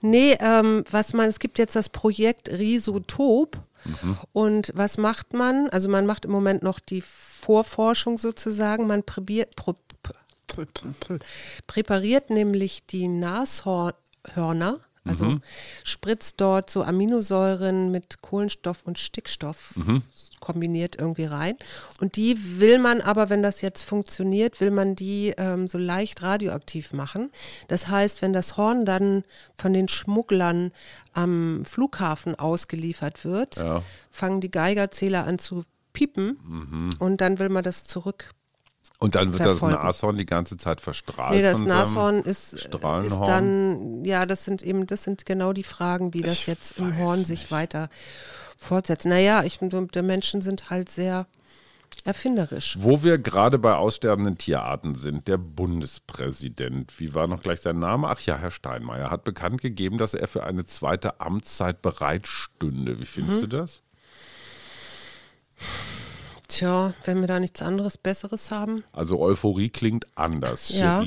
Nee, 0.00 0.36
ähm, 0.40 0.84
was 0.90 1.12
man, 1.12 1.28
es 1.28 1.38
gibt 1.38 1.58
jetzt 1.58 1.74
das 1.76 1.88
Projekt 1.88 2.50
Risotop. 2.50 3.58
Mhm. 3.84 4.16
Und 4.32 4.72
was 4.76 4.96
macht 4.96 5.32
man? 5.34 5.68
Also 5.70 5.88
man 5.88 6.06
macht 6.06 6.24
im 6.24 6.30
Moment 6.30 6.62
noch 6.62 6.78
die 6.78 7.02
Vorforschung 7.02 8.16
sozusagen. 8.16 8.86
Man 8.86 9.02
präbiert, 9.02 9.56
pro, 9.56 9.72
pr- 9.72 10.14
pr- 10.48 10.66
pr- 11.00 11.20
präpariert 11.66 12.30
nämlich 12.30 12.86
die 12.86 13.08
Nashörner. 13.08 14.78
Also 15.04 15.24
Mhm. 15.24 15.42
spritzt 15.82 16.40
dort 16.40 16.70
so 16.70 16.84
Aminosäuren 16.84 17.90
mit 17.90 18.22
Kohlenstoff 18.22 18.82
und 18.84 18.98
Stickstoff 19.00 19.72
Mhm. 19.76 20.02
kombiniert 20.38 20.96
irgendwie 20.96 21.24
rein. 21.24 21.54
Und 22.00 22.14
die 22.16 22.60
will 22.60 22.78
man 22.78 23.00
aber, 23.00 23.28
wenn 23.28 23.42
das 23.42 23.62
jetzt 23.62 23.82
funktioniert, 23.82 24.60
will 24.60 24.70
man 24.70 24.94
die 24.94 25.34
ähm, 25.38 25.66
so 25.66 25.76
leicht 25.78 26.22
radioaktiv 26.22 26.92
machen. 26.92 27.30
Das 27.68 27.88
heißt, 27.88 28.22
wenn 28.22 28.32
das 28.32 28.56
Horn 28.56 28.84
dann 28.84 29.24
von 29.56 29.72
den 29.72 29.88
Schmugglern 29.88 30.70
am 31.14 31.64
Flughafen 31.64 32.36
ausgeliefert 32.38 33.24
wird, 33.24 33.56
Ja. 33.56 33.82
fangen 34.10 34.40
die 34.40 34.50
Geigerzähler 34.50 35.26
an 35.26 35.38
zu 35.40 35.64
piepen 35.92 36.38
Mhm. 36.44 36.90
und 37.00 37.20
dann 37.20 37.38
will 37.40 37.48
man 37.48 37.64
das 37.64 37.84
zurück. 37.84 38.30
Und 39.02 39.14
dann 39.14 39.32
wird 39.32 39.42
verfolgen. 39.42 39.74
das 39.76 39.84
Nashorn 39.84 40.16
die 40.16 40.26
ganze 40.26 40.56
Zeit 40.56 40.80
verstrahlt. 40.80 41.34
Nee, 41.34 41.42
das 41.42 41.58
Nashorn 41.60 42.22
ist, 42.22 42.54
ist 42.54 42.62
Strahlenhorn. 42.64 43.26
dann, 43.26 44.04
ja, 44.04 44.26
das 44.26 44.44
sind 44.44 44.62
eben, 44.62 44.86
das 44.86 45.02
sind 45.02 45.26
genau 45.26 45.52
die 45.52 45.62
Fragen, 45.64 46.14
wie 46.14 46.22
das 46.22 46.34
Ich 46.34 46.46
jetzt 46.46 46.78
im 46.78 46.96
Horn 46.98 47.24
sich 47.24 47.50
weiter 47.50 47.88
fortsetzt. 48.56 49.06
Naja, 49.06 49.42
ich, 49.44 49.58
die 49.60 50.02
Menschen 50.02 50.40
sind 50.42 50.70
halt 50.70 50.88
sehr 50.90 51.26
erfinderisch. 52.04 52.76
Wo 52.80 53.02
wir 53.02 53.18
gerade 53.18 53.58
bei 53.58 53.74
aussterbenden 53.74 54.38
Tierarten 54.38 54.94
sind, 54.94 55.28
der 55.28 55.36
Bundespräsident, 55.38 56.98
wie 56.98 57.14
war 57.14 57.26
noch 57.26 57.42
gleich 57.42 57.60
sein 57.60 57.78
Name? 57.78 58.08
Ach 58.08 58.20
ja, 58.20 58.36
Herr 58.38 58.50
Steinmeier, 58.50 59.10
hat 59.10 59.24
bekannt 59.24 59.60
gegeben, 59.60 59.98
dass 59.98 60.14
er 60.14 60.26
für 60.26 60.44
eine 60.44 60.64
zweite 60.64 61.20
Amtszeit 61.20 61.82
bereitstünde. 61.82 62.98
Wie 63.00 63.04
findest 63.06 63.42
Mhm. 63.42 63.50
du 63.50 63.56
das? 63.58 63.82
Tja, 66.52 66.92
wenn 67.04 67.20
wir 67.20 67.28
da 67.28 67.40
nichts 67.40 67.62
anderes 67.62 67.96
Besseres 67.96 68.50
haben. 68.50 68.84
Also 68.92 69.18
Euphorie 69.20 69.70
klingt 69.70 70.06
anders. 70.16 70.68
Ja. 70.68 71.02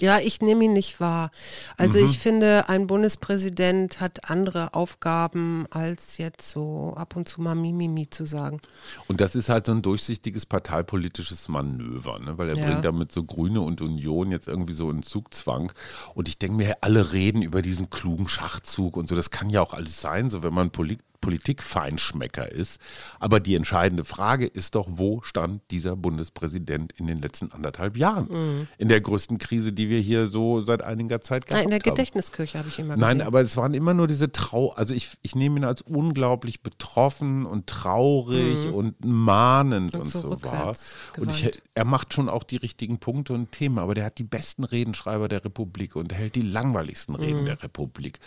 Ja, 0.00 0.20
ich 0.20 0.40
nehme 0.40 0.64
ihn 0.64 0.74
nicht 0.74 1.00
wahr. 1.00 1.32
Also 1.76 1.98
ich 1.98 2.20
finde, 2.20 2.68
ein 2.68 2.86
Bundespräsident 2.86 3.98
hat 4.00 4.30
andere 4.30 4.74
Aufgaben, 4.74 5.66
als 5.70 6.18
jetzt 6.18 6.48
so 6.48 6.94
ab 6.96 7.16
und 7.16 7.28
zu 7.28 7.40
mal 7.40 7.56
Mimimi 7.56 8.08
zu 8.08 8.24
sagen. 8.24 8.60
Und 9.08 9.20
das 9.20 9.34
ist 9.34 9.48
halt 9.48 9.66
so 9.66 9.72
ein 9.72 9.82
durchsichtiges 9.82 10.46
parteipolitisches 10.46 11.48
Manöver, 11.48 12.20
ne? 12.20 12.38
weil 12.38 12.48
er 12.48 12.56
Ja. 12.56 12.66
bringt 12.66 12.84
damit 12.84 13.10
so 13.10 13.24
Grüne 13.24 13.60
und 13.60 13.80
Union 13.80 14.30
jetzt 14.30 14.46
irgendwie 14.46 14.72
so 14.72 14.88
in 14.88 15.02
Zugzwang. 15.02 15.72
Und 16.14 16.28
ich 16.28 16.38
denke 16.38 16.56
mir, 16.58 16.76
alle 16.82 17.12
reden 17.12 17.42
über 17.42 17.60
diesen 17.60 17.90
klugen 17.90 18.28
Schachzug 18.28 18.96
und 18.96 19.08
so. 19.08 19.16
Das 19.16 19.30
kann 19.30 19.50
ja 19.50 19.62
auch 19.62 19.74
alles 19.74 20.00
sein, 20.00 20.30
so 20.30 20.44
wenn 20.44 20.54
man 20.54 20.70
Poli 20.70 20.98
Politikfeinschmecker 21.20 22.50
ist. 22.50 22.80
Aber 23.18 23.40
die 23.40 23.54
entscheidende 23.54 24.04
Frage 24.04 24.46
ist 24.46 24.74
doch, 24.74 24.86
wo 24.90 25.22
stand 25.22 25.62
dieser 25.70 25.96
Bundespräsident 25.96 26.92
in 26.92 27.06
den 27.06 27.20
letzten 27.20 27.52
anderthalb 27.52 27.96
Jahren? 27.96 28.66
In 28.78 28.88
der 28.88 29.00
größten 29.00 29.38
Krise, 29.38 29.72
die 29.72 29.88
wir 29.88 30.00
hier 30.00 30.28
so 30.28 30.62
seit 30.64 30.82
einiger 30.82 31.20
Zeit 31.20 31.46
gehabt 31.46 31.64
Nein, 31.64 31.64
in 31.64 31.70
der 31.70 31.78
haben. 31.80 31.94
Gedächtniskirche 31.96 32.58
habe 32.58 32.68
ich 32.68 32.78
immer 32.78 32.96
Nein, 32.96 33.18
gesehen. 33.18 33.26
aber 33.26 33.40
es 33.40 33.56
waren 33.56 33.74
immer 33.74 33.94
nur 33.94 34.06
diese 34.06 34.30
Trau, 34.32 34.70
also 34.72 34.94
ich, 34.94 35.10
ich 35.22 35.34
nehme 35.34 35.60
ihn 35.60 35.64
als 35.64 35.82
unglaublich 35.82 36.62
betroffen 36.62 37.46
und 37.46 37.66
traurig 37.66 38.72
und 38.72 39.04
mahnend 39.04 39.94
und, 39.94 39.98
Mhm. 39.98 40.00
Und 40.02 40.08
so 40.08 40.20
so 40.20 40.42
wahr. 40.44 40.76
Und 41.18 41.30
ich, 41.32 41.60
er 41.74 41.84
macht 41.84 42.14
schon 42.14 42.28
auch 42.28 42.44
die 42.44 42.56
richtigen 42.56 42.98
Punkte 42.98 43.32
und 43.32 43.52
Themen, 43.52 43.78
aber 43.78 43.94
der 43.94 44.04
hat 44.04 44.18
die 44.18 44.24
besten 44.24 44.64
Redenschreiber 44.64 45.28
der 45.28 45.44
Republik 45.44 45.96
und 45.96 46.12
hält 46.14 46.34
die 46.34 46.42
langweiligsten 46.42 47.14
Mhm. 47.14 47.20
Reden 47.20 47.44
der 47.46 47.62
Republik. 47.62 48.18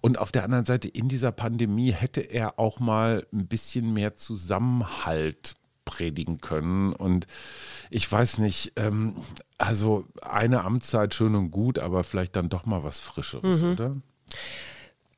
Und 0.00 0.18
auf 0.18 0.32
der 0.32 0.44
anderen 0.44 0.64
Seite, 0.64 0.88
in 0.88 1.08
dieser 1.08 1.32
Pandemie 1.32 1.92
hätte 1.92 2.31
er 2.32 2.58
auch 2.58 2.80
mal 2.80 3.26
ein 3.32 3.46
bisschen 3.46 3.92
mehr 3.92 4.16
Zusammenhalt 4.16 5.54
predigen 5.84 6.40
können. 6.40 6.92
Und 6.92 7.26
ich 7.90 8.10
weiß 8.10 8.38
nicht, 8.38 8.72
ähm, 8.76 9.16
also 9.58 10.06
eine 10.22 10.62
Amtszeit 10.64 11.14
schön 11.14 11.34
und 11.34 11.50
gut, 11.50 11.78
aber 11.78 12.04
vielleicht 12.04 12.36
dann 12.36 12.48
doch 12.48 12.66
mal 12.66 12.82
was 12.84 13.00
Frischeres, 13.00 13.62
Mhm. 13.62 13.72
oder? 13.72 13.96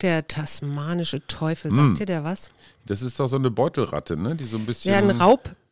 Der 0.01 0.27
tasmanische 0.27 1.25
Teufel, 1.27 1.71
Hm. 1.71 1.77
sagt 1.77 1.99
dir 2.01 2.07
der 2.07 2.25
was? 2.25 2.51
Das 2.87 3.01
ist 3.03 3.21
doch 3.21 3.29
so 3.29 3.37
eine 3.37 3.51
Beutelratte, 3.51 4.17
ne? 4.17 4.35
Die 4.35 4.45
so 4.45 4.57
ein 4.57 4.67
bisschen. 4.67 4.93
Ja, 4.93 4.99
ein 4.99 5.21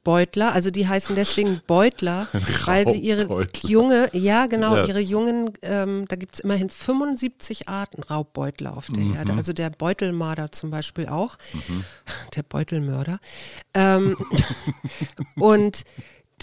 Raubbeutler, 0.06 0.52
also 0.52 0.71
die 0.71 0.88
heißen 0.88 1.14
deswegen 1.14 1.61
Beutler, 1.66 2.26
weil 2.64 2.88
sie 2.88 2.99
ihre 2.99 3.47
junge, 3.62 4.09
ja 4.12 4.47
genau, 4.47 4.76
Ja. 4.76 4.87
ihre 4.87 5.00
jungen, 5.00 5.52
ähm, 5.62 6.06
da 6.09 6.16
gibt 6.16 6.35
es 6.35 6.40
immerhin 6.40 6.68
75 6.71 7.68
Arten 7.68 8.02
Raubbeutler 8.02 8.76
auf 8.76 8.87
der 8.88 9.02
Mhm. 9.04 9.14
Erde. 9.16 9.32
Also 9.35 9.52
der 9.52 9.71
Beutelmarder 9.71 10.50
zum 10.52 10.71
Beispiel 10.71 11.09
auch, 11.09 11.37
der 12.37 12.42
Beutelmörder. 12.42 13.18
Ähm, 13.75 14.16
und 15.37 15.82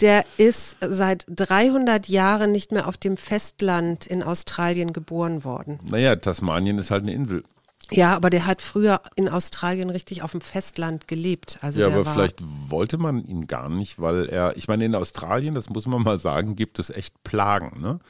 der 0.00 0.24
ist 0.38 0.76
seit 0.80 1.26
300 1.28 2.08
Jahren 2.08 2.52
nicht 2.52 2.72
mehr 2.72 2.88
auf 2.88 2.96
dem 2.96 3.18
Festland 3.18 4.06
in 4.06 4.22
Australien 4.22 4.94
geboren 4.94 5.44
worden. 5.44 5.78
Naja, 5.90 6.16
Tasmanien 6.16 6.78
ist 6.78 6.90
halt 6.90 7.02
eine 7.02 7.12
Insel. 7.12 7.44
Ja, 7.90 8.14
aber 8.14 8.30
der 8.30 8.46
hat 8.46 8.62
früher 8.62 9.00
in 9.16 9.28
Australien 9.28 9.90
richtig 9.90 10.22
auf 10.22 10.32
dem 10.32 10.40
Festland 10.40 11.08
gelebt. 11.08 11.58
Also 11.60 11.80
ja, 11.80 11.86
aber 11.86 12.04
vielleicht 12.04 12.42
wollte 12.68 12.98
man 12.98 13.24
ihn 13.24 13.46
gar 13.46 13.68
nicht, 13.68 14.00
weil 14.00 14.26
er, 14.28 14.56
ich 14.56 14.68
meine, 14.68 14.84
in 14.84 14.94
Australien, 14.94 15.54
das 15.54 15.68
muss 15.68 15.86
man 15.86 16.02
mal 16.02 16.18
sagen, 16.18 16.56
gibt 16.56 16.78
es 16.78 16.90
echt 16.90 17.22
Plagen, 17.24 17.80
ne? 17.80 18.00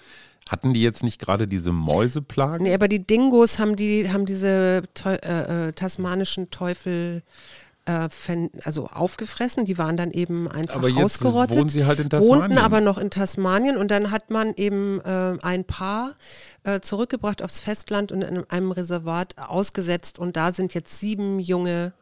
Hatten 0.49 0.75
die 0.75 0.83
jetzt 0.83 1.05
nicht 1.05 1.21
gerade 1.21 1.47
diese 1.47 1.71
Mäuseplagen? 1.71 2.65
Nee, 2.65 2.75
aber 2.75 2.89
die 2.89 3.07
Dingos 3.07 3.61
haben 3.61 3.77
die 3.77 4.11
haben 4.11 4.27
diese 4.27 4.83
Teu 4.95 5.15
äh, 5.15 5.69
äh, 5.69 5.73
tasmanischen 5.73 6.51
Teufel 6.51 7.23
äh, 7.91 8.49
also 8.65 8.87
aufgefressen. 8.87 9.65
Die 9.65 9.79
waren 9.79 9.97
dann 9.97 10.11
eben 10.11 10.49
einfach 10.51 10.77
Aber 10.77 10.89
jetzt 10.89 11.05
ausgerottet. 11.05 11.57
wohnen 11.57 11.69
sie 11.69 11.85
halt 11.87 11.99
in 12.01 12.11
Wohnten 12.13 12.29
Tasmanien. 12.29 12.59
aber 12.59 12.81
noch 12.81 12.99
in 12.99 13.11
Tasmanien 13.11 13.77
und 13.77 13.91
dann 13.91 14.11
hat 14.11 14.31
man 14.31 14.55
eben 14.55 15.01
äh, 15.01 15.37
ein 15.43 15.65
Paar 15.65 16.15
äh, 16.65 16.81
zurückgebracht 16.81 17.43
aufs 17.43 17.61
Festland 17.61 18.13
und 18.13 18.23
in 18.23 18.45
einem 18.51 18.73
Reservat 18.73 19.37
ausgesetzt 19.39 20.19
und 20.19 20.37
da 20.37 20.53
sind 20.53 20.75
jetzt 20.75 20.99
sieben 21.01 21.41
junge 21.41 21.93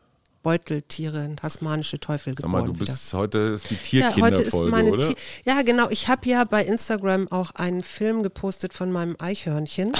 Beuteltiere, 0.42 1.34
tasmanische 1.36 1.98
Teufel 1.98 2.32
Sag 2.34 2.44
geboren. 2.44 2.66
mal, 2.66 2.72
du 2.72 2.80
wieder. 2.80 2.92
bist 2.92 3.12
heute 3.12 3.58
die 3.68 3.98
Ja, 3.98 4.06
heute 4.16 4.36
ist 4.36 4.50
Tierkinderfolge, 4.52 4.70
meine 4.70 4.90
oder? 4.90 5.12
Ja, 5.44 5.62
genau. 5.62 5.90
Ich 5.90 6.08
habe 6.08 6.28
ja 6.28 6.44
bei 6.44 6.64
Instagram 6.64 7.26
auch 7.30 7.50
einen 7.56 7.82
Film 7.82 8.22
gepostet 8.22 8.72
von 8.72 8.92
meinem 8.92 9.16
Eichhörnchen. 9.18 9.92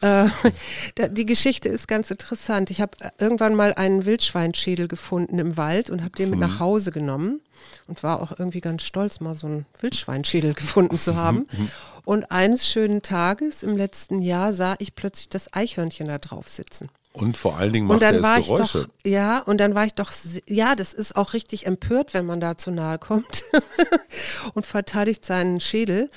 Äh, 0.00 0.26
Die 1.10 1.26
Geschichte 1.26 1.68
ist 1.68 1.88
ganz 1.88 2.10
interessant. 2.10 2.70
Ich 2.70 2.80
habe 2.80 2.96
irgendwann 3.18 3.54
mal 3.54 3.74
einen 3.74 4.04
Wildschweinschädel 4.06 4.88
gefunden 4.88 5.38
im 5.38 5.56
Wald 5.56 5.90
und 5.90 6.02
habe 6.02 6.16
den 6.16 6.30
mit 6.30 6.38
Mhm. 6.38 6.46
nach 6.46 6.58
Hause 6.60 6.90
genommen 6.90 7.40
und 7.86 8.02
war 8.02 8.20
auch 8.20 8.32
irgendwie 8.38 8.60
ganz 8.60 8.82
stolz, 8.82 9.20
mal 9.20 9.34
so 9.34 9.46
einen 9.46 9.66
Wildschweinschädel 9.80 10.54
gefunden 10.54 10.98
zu 10.98 11.16
haben. 11.16 11.46
Mhm. 11.50 11.70
Und 12.04 12.30
eines 12.30 12.68
schönen 12.68 13.00
Tages 13.02 13.62
im 13.62 13.76
letzten 13.76 14.20
Jahr 14.20 14.52
sah 14.52 14.74
ich 14.78 14.94
plötzlich 14.94 15.28
das 15.30 15.52
Eichhörnchen 15.54 16.08
da 16.08 16.18
drauf 16.18 16.48
sitzen. 16.48 16.90
Und 17.14 17.36
vor 17.36 17.56
allen 17.56 17.72
Dingen 17.72 17.86
macht 17.86 17.94
Und 17.94 18.02
dann 18.02 18.16
er 18.16 18.22
war 18.24 18.38
ich 18.40 18.46
Geräusche. 18.48 18.82
doch, 18.82 18.88
ja, 19.10 19.38
und 19.38 19.58
dann 19.58 19.76
war 19.76 19.86
ich 19.86 19.94
doch, 19.94 20.10
ja, 20.48 20.74
das 20.74 20.92
ist 20.92 21.14
auch 21.14 21.32
richtig 21.32 21.64
empört, 21.64 22.12
wenn 22.12 22.26
man 22.26 22.40
da 22.40 22.58
zu 22.58 22.72
nahe 22.72 22.98
kommt 22.98 23.44
und 24.54 24.66
verteidigt 24.66 25.24
seinen 25.24 25.60
Schädel. 25.60 26.10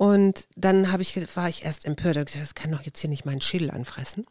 Und 0.00 0.48
dann 0.56 0.90
ich, 1.02 1.14
war 1.36 1.50
ich 1.50 1.62
erst 1.62 1.84
empört, 1.84 2.16
das 2.16 2.54
kann 2.54 2.72
doch 2.72 2.80
jetzt 2.80 3.00
hier 3.00 3.10
nicht 3.10 3.26
meinen 3.26 3.42
Schädel 3.42 3.70
anfressen. 3.70 4.24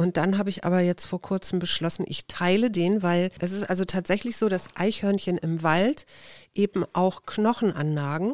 Und 0.00 0.16
dann 0.16 0.38
habe 0.38 0.48
ich 0.48 0.64
aber 0.64 0.80
jetzt 0.80 1.04
vor 1.04 1.20
kurzem 1.20 1.58
beschlossen, 1.58 2.06
ich 2.08 2.24
teile 2.26 2.70
den, 2.70 3.02
weil 3.02 3.30
es 3.38 3.52
ist 3.52 3.68
also 3.68 3.84
tatsächlich 3.84 4.38
so, 4.38 4.48
dass 4.48 4.64
Eichhörnchen 4.74 5.36
im 5.36 5.62
Wald 5.62 6.06
eben 6.54 6.86
auch 6.94 7.26
Knochen 7.26 7.70
annagen, 7.70 8.32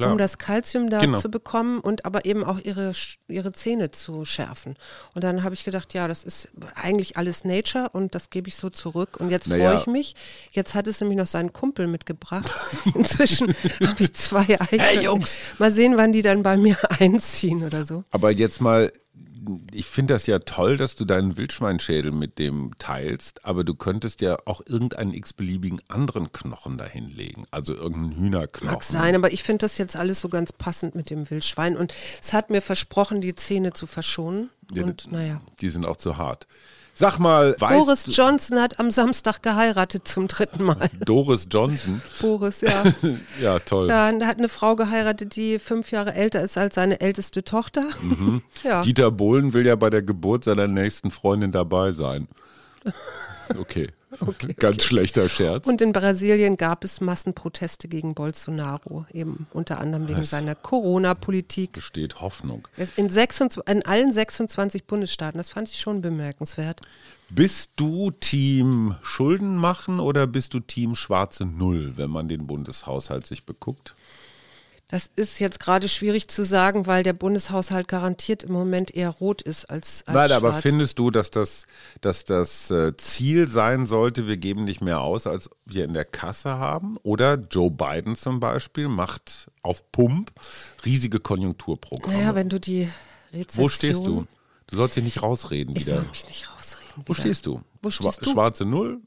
um 0.00 0.16
das 0.16 0.38
Kalzium 0.38 0.88
da 0.88 1.00
Genau. 1.00 1.18
zu 1.18 1.30
bekommen 1.30 1.80
und 1.80 2.06
aber 2.06 2.24
eben 2.24 2.44
auch 2.44 2.58
ihre, 2.58 2.92
ihre 3.28 3.52
Zähne 3.52 3.90
zu 3.90 4.24
schärfen. 4.24 4.74
Und 5.14 5.22
dann 5.22 5.44
habe 5.44 5.54
ich 5.54 5.64
gedacht, 5.64 5.92
ja, 5.92 6.08
das 6.08 6.24
ist 6.24 6.48
eigentlich 6.76 7.18
alles 7.18 7.44
Nature 7.44 7.90
und 7.92 8.14
das 8.14 8.30
gebe 8.30 8.48
ich 8.48 8.56
so 8.56 8.70
zurück. 8.70 9.18
Und 9.20 9.28
jetzt 9.28 9.48
Naja. 9.48 9.68
freue 9.70 9.80
ich 9.80 9.86
mich. 9.86 10.14
Jetzt 10.52 10.74
hat 10.74 10.86
es 10.86 10.98
nämlich 11.02 11.18
noch 11.18 11.26
seinen 11.26 11.52
Kumpel 11.52 11.88
mitgebracht. 11.88 12.50
Inzwischen 12.94 13.54
habe 13.86 14.02
ich 14.02 14.14
zwei 14.14 14.58
Eichhörnchen. 14.58 15.02
Jungs. 15.02 15.36
Mal 15.58 15.70
sehen, 15.72 15.98
wann 15.98 16.14
die 16.14 16.22
dann 16.22 16.42
bei 16.42 16.56
mir 16.56 16.78
einziehen 17.00 17.62
oder 17.64 17.84
so. 17.84 18.02
Aber 18.10 18.30
jetzt 18.30 18.62
mal, 18.62 18.90
ich 19.72 19.86
finde 19.86 20.14
das 20.14 20.26
ja 20.26 20.38
toll, 20.40 20.76
dass 20.76 20.96
du 20.96 21.04
deinen 21.04 21.36
Wildschweinschädel 21.36 22.12
mit 22.12 22.38
dem 22.38 22.72
teilst, 22.78 23.44
aber 23.44 23.64
du 23.64 23.74
könntest 23.74 24.20
ja 24.20 24.38
auch 24.44 24.60
irgendeinen 24.66 25.14
x-beliebigen 25.14 25.80
anderen 25.88 26.32
Knochen 26.32 26.78
dahinlegen. 26.78 27.46
Also 27.50 27.74
irgendeinen 27.74 28.16
Hühnerknochen. 28.16 28.74
Mag 28.74 28.82
sein, 28.84 29.14
aber 29.14 29.32
ich 29.32 29.42
finde 29.42 29.64
das 29.64 29.78
jetzt 29.78 29.96
alles 29.96 30.20
so 30.20 30.28
ganz 30.28 30.52
passend 30.52 30.94
mit 30.94 31.10
dem 31.10 31.30
Wildschwein. 31.30 31.76
Und 31.76 31.92
es 32.20 32.32
hat 32.32 32.50
mir 32.50 32.62
versprochen, 32.62 33.20
die 33.20 33.34
Zähne 33.34 33.72
zu 33.72 33.86
verschonen. 33.86 34.50
Ja, 34.72 34.84
Und 34.84 35.10
naja. 35.10 35.40
Die 35.60 35.68
sind 35.68 35.84
auch 35.84 35.96
zu 35.96 36.16
hart. 36.16 36.46
Sag 36.94 37.18
mal, 37.18 37.54
Boris 37.58 38.04
Johnson 38.10 38.60
hat 38.60 38.78
am 38.78 38.90
Samstag 38.90 39.42
geheiratet 39.42 40.06
zum 40.06 40.28
dritten 40.28 40.64
Mal. 40.64 40.90
Doris 41.04 41.48
Johnson? 41.50 42.02
Boris, 42.20 42.60
ja. 42.60 42.84
Ja, 43.40 43.58
toll. 43.60 43.88
Er 43.88 44.08
hat 44.26 44.38
eine 44.38 44.48
Frau 44.50 44.76
geheiratet, 44.76 45.34
die 45.34 45.58
fünf 45.58 45.90
Jahre 45.90 46.14
älter 46.14 46.42
ist 46.42 46.58
als 46.58 46.74
seine 46.74 47.00
älteste 47.00 47.44
Tochter. 47.44 47.84
Mhm. 48.00 48.42
Ja. 48.62 48.82
Dieter 48.82 49.10
Bohlen 49.10 49.54
will 49.54 49.66
ja 49.66 49.74
bei 49.74 49.90
der 49.90 50.02
Geburt 50.02 50.44
seiner 50.44 50.68
nächsten 50.68 51.10
Freundin 51.10 51.50
dabei 51.50 51.92
sein. 51.92 52.28
Okay. 53.58 53.88
Ganz 54.56 54.84
schlechter 54.84 55.28
Scherz. 55.28 55.66
Und 55.66 55.80
in 55.80 55.92
Brasilien 55.92 56.56
gab 56.56 56.84
es 56.84 57.00
Massenproteste 57.00 57.88
gegen 57.88 58.14
Bolsonaro, 58.14 59.06
eben 59.12 59.46
unter 59.52 59.80
anderem 59.80 60.08
wegen 60.08 60.20
Was? 60.20 60.30
seiner 60.30 60.54
Corona-Politik. 60.54 61.72
Besteht 61.72 62.20
Hoffnung. 62.20 62.68
In, 62.96 63.08
26, 63.08 63.62
in 63.66 63.84
allen 63.84 64.12
26 64.12 64.84
Bundesstaaten, 64.84 65.38
das 65.38 65.50
fand 65.50 65.68
ich 65.68 65.78
schon 65.78 66.02
bemerkenswert. 66.02 66.80
Bist 67.30 67.72
du 67.76 68.10
Team 68.10 68.94
Schulden 69.02 69.56
machen 69.56 70.00
oder 70.00 70.26
bist 70.26 70.52
du 70.52 70.60
Team 70.60 70.94
schwarze 70.94 71.46
Null, 71.46 71.94
wenn 71.96 72.10
man 72.10 72.28
den 72.28 72.46
Bundeshaushalt 72.46 73.26
sich 73.26 73.46
beguckt? 73.46 73.94
Das 74.92 75.10
ist 75.16 75.40
jetzt 75.40 75.58
gerade 75.58 75.88
schwierig 75.88 76.28
zu 76.28 76.44
sagen, 76.44 76.86
weil 76.86 77.02
der 77.02 77.14
Bundeshaushalt 77.14 77.88
garantiert 77.88 78.42
im 78.42 78.52
Moment 78.52 78.94
eher 78.94 79.08
rot 79.08 79.40
ist 79.40 79.64
als, 79.70 80.04
als 80.06 80.14
Nein, 80.14 80.28
schwarz. 80.28 80.32
aber 80.32 80.52
findest 80.60 80.98
du, 80.98 81.10
dass 81.10 81.30
das, 81.30 81.66
dass 82.02 82.26
das 82.26 82.70
äh, 82.70 82.94
Ziel 82.98 83.48
sein 83.48 83.86
sollte, 83.86 84.26
wir 84.26 84.36
geben 84.36 84.64
nicht 84.64 84.82
mehr 84.82 85.00
aus, 85.00 85.26
als 85.26 85.48
wir 85.64 85.86
in 85.86 85.94
der 85.94 86.04
Kasse 86.04 86.58
haben? 86.58 86.98
Oder 87.04 87.36
Joe 87.50 87.70
Biden 87.70 88.16
zum 88.16 88.38
Beispiel 88.38 88.88
macht 88.88 89.50
auf 89.62 89.90
Pump 89.92 90.30
riesige 90.84 91.20
Konjunkturprogramme. 91.20 92.14
naja, 92.14 92.34
wenn 92.34 92.50
du 92.50 92.60
die 92.60 92.86
Rezession... 93.32 93.64
Wo 93.64 93.68
stehst 93.70 94.06
du? 94.06 94.26
Du 94.66 94.76
sollst 94.76 94.96
dich 94.96 95.04
nicht 95.04 95.22
rausreden 95.22 95.74
Ich 95.74 95.86
wieder. 95.86 96.00
soll 96.00 96.08
mich 96.10 96.26
nicht 96.26 96.50
rausreden. 96.54 96.81
Wo 97.06 97.14
stehst 97.14 97.46
du? 97.46 97.62
Wo 97.80 97.88
Schwa- 97.88 98.12
stehst 98.12 98.26
du? 98.26 98.30
Schwarze 98.30 98.64
Null? 98.64 99.00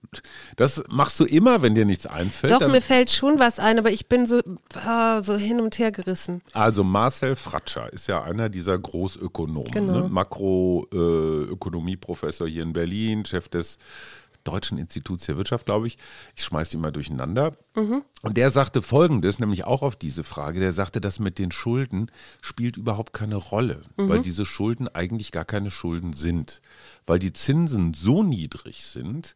Das 0.55 0.83
machst 0.89 1.19
du 1.19 1.25
immer, 1.25 1.61
wenn 1.61 1.75
dir 1.75 1.85
nichts 1.85 2.05
einfällt. 2.07 2.51
Doch, 2.53 2.67
mir 2.67 2.81
fällt 2.81 3.11
schon 3.11 3.39
was 3.39 3.59
ein, 3.59 3.77
aber 3.79 3.91
ich 3.91 4.07
bin 4.07 4.25
so, 4.25 4.41
ah, 4.75 5.21
so 5.21 5.35
hin 5.35 5.59
und 5.61 5.77
her 5.79 5.91
gerissen. 5.91 6.41
Also 6.53 6.83
Marcel 6.83 7.35
Fratscher 7.35 7.91
ist 7.93 8.07
ja 8.07 8.23
einer 8.23 8.49
dieser 8.49 8.77
Großökonomen, 8.77 9.71
Genau. 9.71 9.99
ne? 10.01 10.09
Makroökonomieprofessor 10.09 12.47
hier 12.47 12.63
in 12.63 12.73
Berlin, 12.73 13.25
Chef 13.25 13.47
des 13.49 13.77
Deutschen 14.45 14.77
Instituts 14.77 15.25
der 15.25 15.35
Wirtschaft, 15.35 15.65
glaube 15.65 15.87
ich. 15.87 15.97
Ich 16.35 16.43
schmeiß 16.45 16.69
die 16.69 16.77
mal 16.77 16.91
durcheinander. 16.93 17.57
Und 18.21 18.37
der 18.37 18.49
sagte 18.51 18.81
Folgendes, 18.81 19.39
nämlich 19.39 19.65
auch 19.65 19.81
auf 19.81 19.97
diese 19.97 20.23
Frage. 20.23 20.61
Der 20.61 20.71
sagte, 20.71 21.01
das 21.01 21.19
mit 21.19 21.37
den 21.37 21.51
Schulden 21.51 22.09
spielt 22.41 22.77
überhaupt 22.77 23.11
keine 23.11 23.35
Rolle, 23.35 23.81
weil 23.97 24.21
diese 24.21 24.45
Schulden 24.45 24.87
eigentlich 24.87 25.31
gar 25.33 25.45
keine 25.45 25.71
Schulden 25.71 26.13
sind, 26.13 26.61
weil 27.05 27.19
die 27.19 27.33
Zinsen 27.33 27.93
so 27.93 28.23
niedrig 28.23 28.85
sind. 28.85 29.35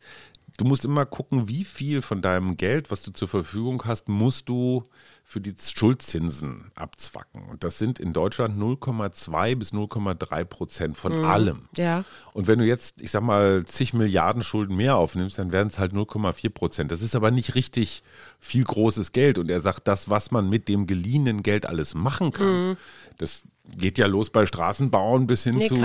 Du 0.60 0.66
musst 0.66 0.84
immer 0.84 1.06
gucken, 1.06 1.48
wie 1.48 1.64
viel 1.64 2.02
von 2.02 2.22
deinem 2.22 2.58
Geld, 2.58 2.92
was 2.92 3.02
du 3.02 3.12
zur 3.12 3.30
Verfügung 3.30 3.84
hast, 3.86 4.10
musst 4.10 4.50
du 4.50 4.84
für 5.24 5.40
die 5.40 5.56
Schuldzinsen 5.58 6.70
abzwacken. 6.76 7.44
Und 7.50 7.64
das 7.64 7.78
sind 7.78 7.98
in 7.98 8.12
Deutschland 8.12 8.60
0,2 8.60 9.56
bis 9.56 9.72
0,3 9.72 10.44
Prozent 10.44 10.98
von 10.98 11.24
allem. 11.24 11.70
Ja. 11.78 12.04
Und 12.34 12.48
wenn 12.48 12.60
du 12.60 12.66
jetzt, 12.66 13.02
ich 13.02 13.10
sag 13.10 13.24
mal, 13.24 13.64
zig 13.64 13.94
Milliarden 13.94 14.44
Schulden 14.44 14.76
mehr 14.76 14.98
aufnimmst, 14.98 15.40
dann 15.40 15.54
werden 15.54 15.70
es 15.70 15.80
halt 15.80 15.94
0,4 15.94 16.50
Prozent. 16.50 16.92
Das 16.92 17.02
ist 17.02 17.16
aber 17.16 17.32
nicht 17.32 17.56
richtig 17.56 18.04
viel 18.38 18.66
großes 18.66 19.14
Geld. 19.14 19.38
Und 19.38 19.50
er 19.50 19.62
sagt, 19.62 19.88
das, 19.88 20.10
was 20.10 20.30
man 20.30 20.50
mit 20.50 20.68
dem 20.68 20.88
geliehenen 20.88 21.42
Geld 21.42 21.68
alles 21.68 21.94
machen 21.94 22.34
kann, 22.34 22.76
das 23.18 23.44
geht 23.78 23.98
ja 23.98 24.08
los 24.08 24.30
bei 24.30 24.46
Straßenbauen 24.46 25.26
bis 25.26 25.46
hin 25.46 25.56
Nee, 25.56 25.70
zu 25.70 25.76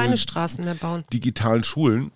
digitalen 1.13 1.63
Schulen. 1.63 2.11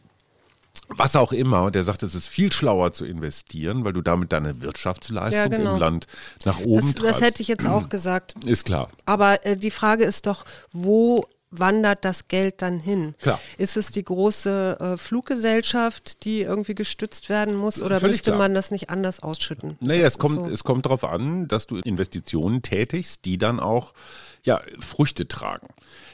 Was 0.89 1.17
auch 1.17 1.33
immer, 1.33 1.65
und 1.65 1.75
der 1.75 1.83
sagt, 1.83 2.03
es 2.03 2.15
ist 2.15 2.27
viel 2.27 2.53
schlauer 2.53 2.93
zu 2.93 3.05
investieren, 3.05 3.85
weil 3.85 3.93
du 3.93 4.01
damit 4.03 4.33
deine 4.33 4.61
Wirtschaftsleistung 4.63 5.39
Ja, 5.41 5.49
genau. 5.49 5.75
im 5.75 5.81
Land 5.81 6.07
nach 6.45 6.61
oben 6.61 6.87
Das, 6.87 6.95
das 6.95 7.05
treibst. 7.05 7.21
hätte 7.23 7.43
ich 7.43 7.49
jetzt 7.49 7.67
auch 7.67 7.89
gesagt. 7.89 8.35
Ist 8.45 8.65
klar. 8.67 8.89
Aber 9.05 9.45
äh, 9.47 9.57
die 9.57 9.71
Frage 9.71 10.05
ist 10.05 10.27
doch, 10.27 10.45
wo 10.73 11.25
wandert 11.51 12.05
das 12.05 12.29
Geld 12.29 12.63
dann 12.63 12.79
hin? 12.79 13.15
Klar. 13.21 13.41
Ist 13.57 13.77
es 13.77 13.91
die 13.91 14.05
große 14.05 14.79
äh, 14.81 14.97
Fluggesellschaft, 14.97 16.25
die 16.25 16.43
irgendwie 16.43 16.75
gestützt 16.75 17.29
werden 17.29 17.57
muss, 17.57 17.83
oder 17.83 18.01
Völlig 18.01 18.17
müsste 18.17 18.31
klar. 18.31 18.39
man 18.39 18.55
das 18.55 18.71
nicht 18.71 18.91
anders 18.91 19.21
ausschütten? 19.21 19.77
Naja, 19.81 20.03
Das 20.03 20.15
es 20.15 20.19
kommt, 20.19 20.35
so. 20.35 20.47
es 20.47 20.65
kommt 20.65 20.87
darauf 20.87 21.05
an, 21.05 21.49
dass 21.49 21.67
du 21.67 21.77
Investitionen 21.77 22.63
tätigst, 22.63 23.25
die 23.25 23.39
dann 23.39 23.61
auch 23.61 23.95
ja, 24.45 24.61
Früchte 24.79 25.29
tragen. 25.29 25.69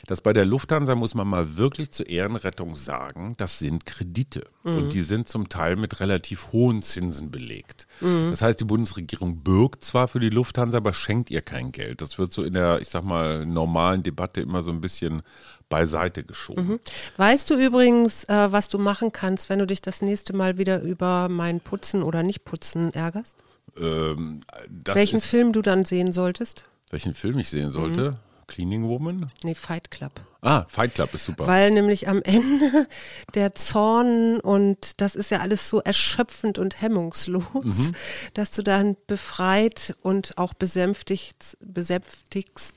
Das 0.07 0.21
bei 0.21 0.33
der 0.33 0.45
Lufthansa 0.45 0.95
muss 0.95 1.15
man 1.15 1.27
mal 1.27 1.57
wirklich 1.57 1.91
zur 1.91 2.09
Ehrenrettung 2.09 2.75
sagen, 2.75 3.35
das 3.37 3.59
sind 3.59 3.87
Kredite. 3.87 4.47
Mhm. 4.65 4.77
Und 4.77 4.93
die 4.93 5.03
sind 5.03 5.29
zum 5.29 5.49
Teil 5.49 5.77
mit 5.77 6.01
relativ 6.01 6.53
hohen 6.53 6.83
Zinsen 6.83 7.31
belegt. 7.31 7.87
Mhm. 8.01 8.31
Das 8.31 8.43
heißt, 8.43 8.61
die 8.61 8.65
Bundesregierung 8.65 9.43
bürgt 9.43 9.85
zwar 9.85 10.09
für 10.09 10.21
die 10.21 10.31
Lufthansa, 10.31 10.79
aber 10.79 10.93
schenkt 10.93 11.31
ihr 11.31 11.43
kein 11.43 11.73
Geld. 11.73 12.01
Das 12.01 12.19
wird 12.19 12.33
so 12.33 12.43
in 12.43 12.55
der, 12.55 12.81
ich 12.81 12.89
sag 12.89 13.05
mal, 13.05 13.47
normalen 13.47 14.03
Debatte 14.03 14.41
immer 14.41 14.63
so 14.63 14.71
ein 14.71 14.81
bisschen 14.81 15.23
beiseite 15.69 16.25
geschoben. 16.25 16.67
Mhm. 16.69 16.81
Weißt 17.17 17.49
du 17.51 17.55
übrigens, 17.57 18.25
äh, 18.25 18.53
was 18.53 18.69
du 18.69 18.79
machen 18.79 19.13
kannst, 19.13 19.49
wenn 19.49 19.59
du 19.59 19.67
dich 19.67 19.83
das 19.83 20.03
nächste 20.03 20.35
Mal 20.35 20.59
wieder 20.59 20.81
über 20.83 21.29
mein 21.29 21.61
Putzen 21.61 22.03
oder 22.03 22.23
Nicht-Putzen 22.23 22.93
ärgerst? 22.95 23.37
Ähm, 23.77 24.43
Welchen 24.69 25.17
ist, 25.19 25.27
Film 25.27 25.53
du 25.53 25.63
dann 25.63 25.85
sehen 25.85 26.13
solltest? 26.13 26.65
welchen 26.91 27.15
Film 27.15 27.39
ich 27.39 27.51
sehen 27.51 27.73
sollte? 27.73 28.11
Mhm. 28.13 28.17
Cleaning 28.47 28.89
Woman? 28.89 29.33
Nee, 29.43 29.55
Fight 29.57 29.91
Club. 29.91 30.13
Ah, 30.43 30.67
Fight 30.69 30.95
Club 30.95 31.13
ist 31.15 31.25
super. 31.25 31.47
Weil 31.47 31.71
nämlich 31.73 32.07
am 32.09 32.21
Ende 32.23 32.87
der 33.35 33.55
Zorn 33.55 34.39
und 34.39 35.01
das 35.01 35.15
ist 35.17 35.31
ja 35.33 35.39
alles 35.41 35.69
so 35.69 35.81
erschöpfend 35.81 36.59
und 36.59 36.81
hemmungslos, 36.83 37.43
Mhm. 37.65 37.93
dass 38.35 38.51
du 38.53 38.63
dann 38.63 38.97
befreit 39.09 39.97
und 40.03 40.37
auch 40.39 40.53
besänftigt, 40.55 41.57
besänftigst, 41.61 42.75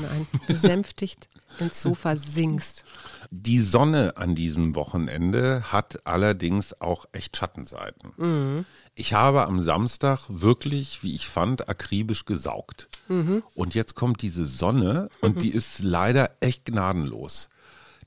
nein, 0.00 0.26
besänftigt 0.46 1.28
ins 1.58 1.80
Sofa 1.80 2.16
singst. 2.16 2.84
Die 3.30 3.60
Sonne 3.60 4.16
an 4.16 4.34
diesem 4.34 4.74
Wochenende 4.74 5.72
hat 5.72 6.06
allerdings 6.06 6.80
auch 6.80 7.06
echt 7.12 7.36
Schattenseiten. 7.36 8.12
Mhm. 8.16 8.66
Ich 8.94 9.12
habe 9.12 9.46
am 9.46 9.60
Samstag 9.60 10.26
wirklich, 10.28 11.02
wie 11.02 11.14
ich 11.14 11.28
fand, 11.28 11.68
akribisch 11.68 12.24
gesaugt. 12.24 12.88
Mhm. 13.08 13.42
Und 13.54 13.74
jetzt 13.74 13.94
kommt 13.94 14.22
diese 14.22 14.46
Sonne 14.46 15.08
und 15.20 15.42
die 15.42 15.50
ist 15.50 15.80
leider 15.80 16.30
echt 16.40 16.64
gnadenlos. 16.64 17.48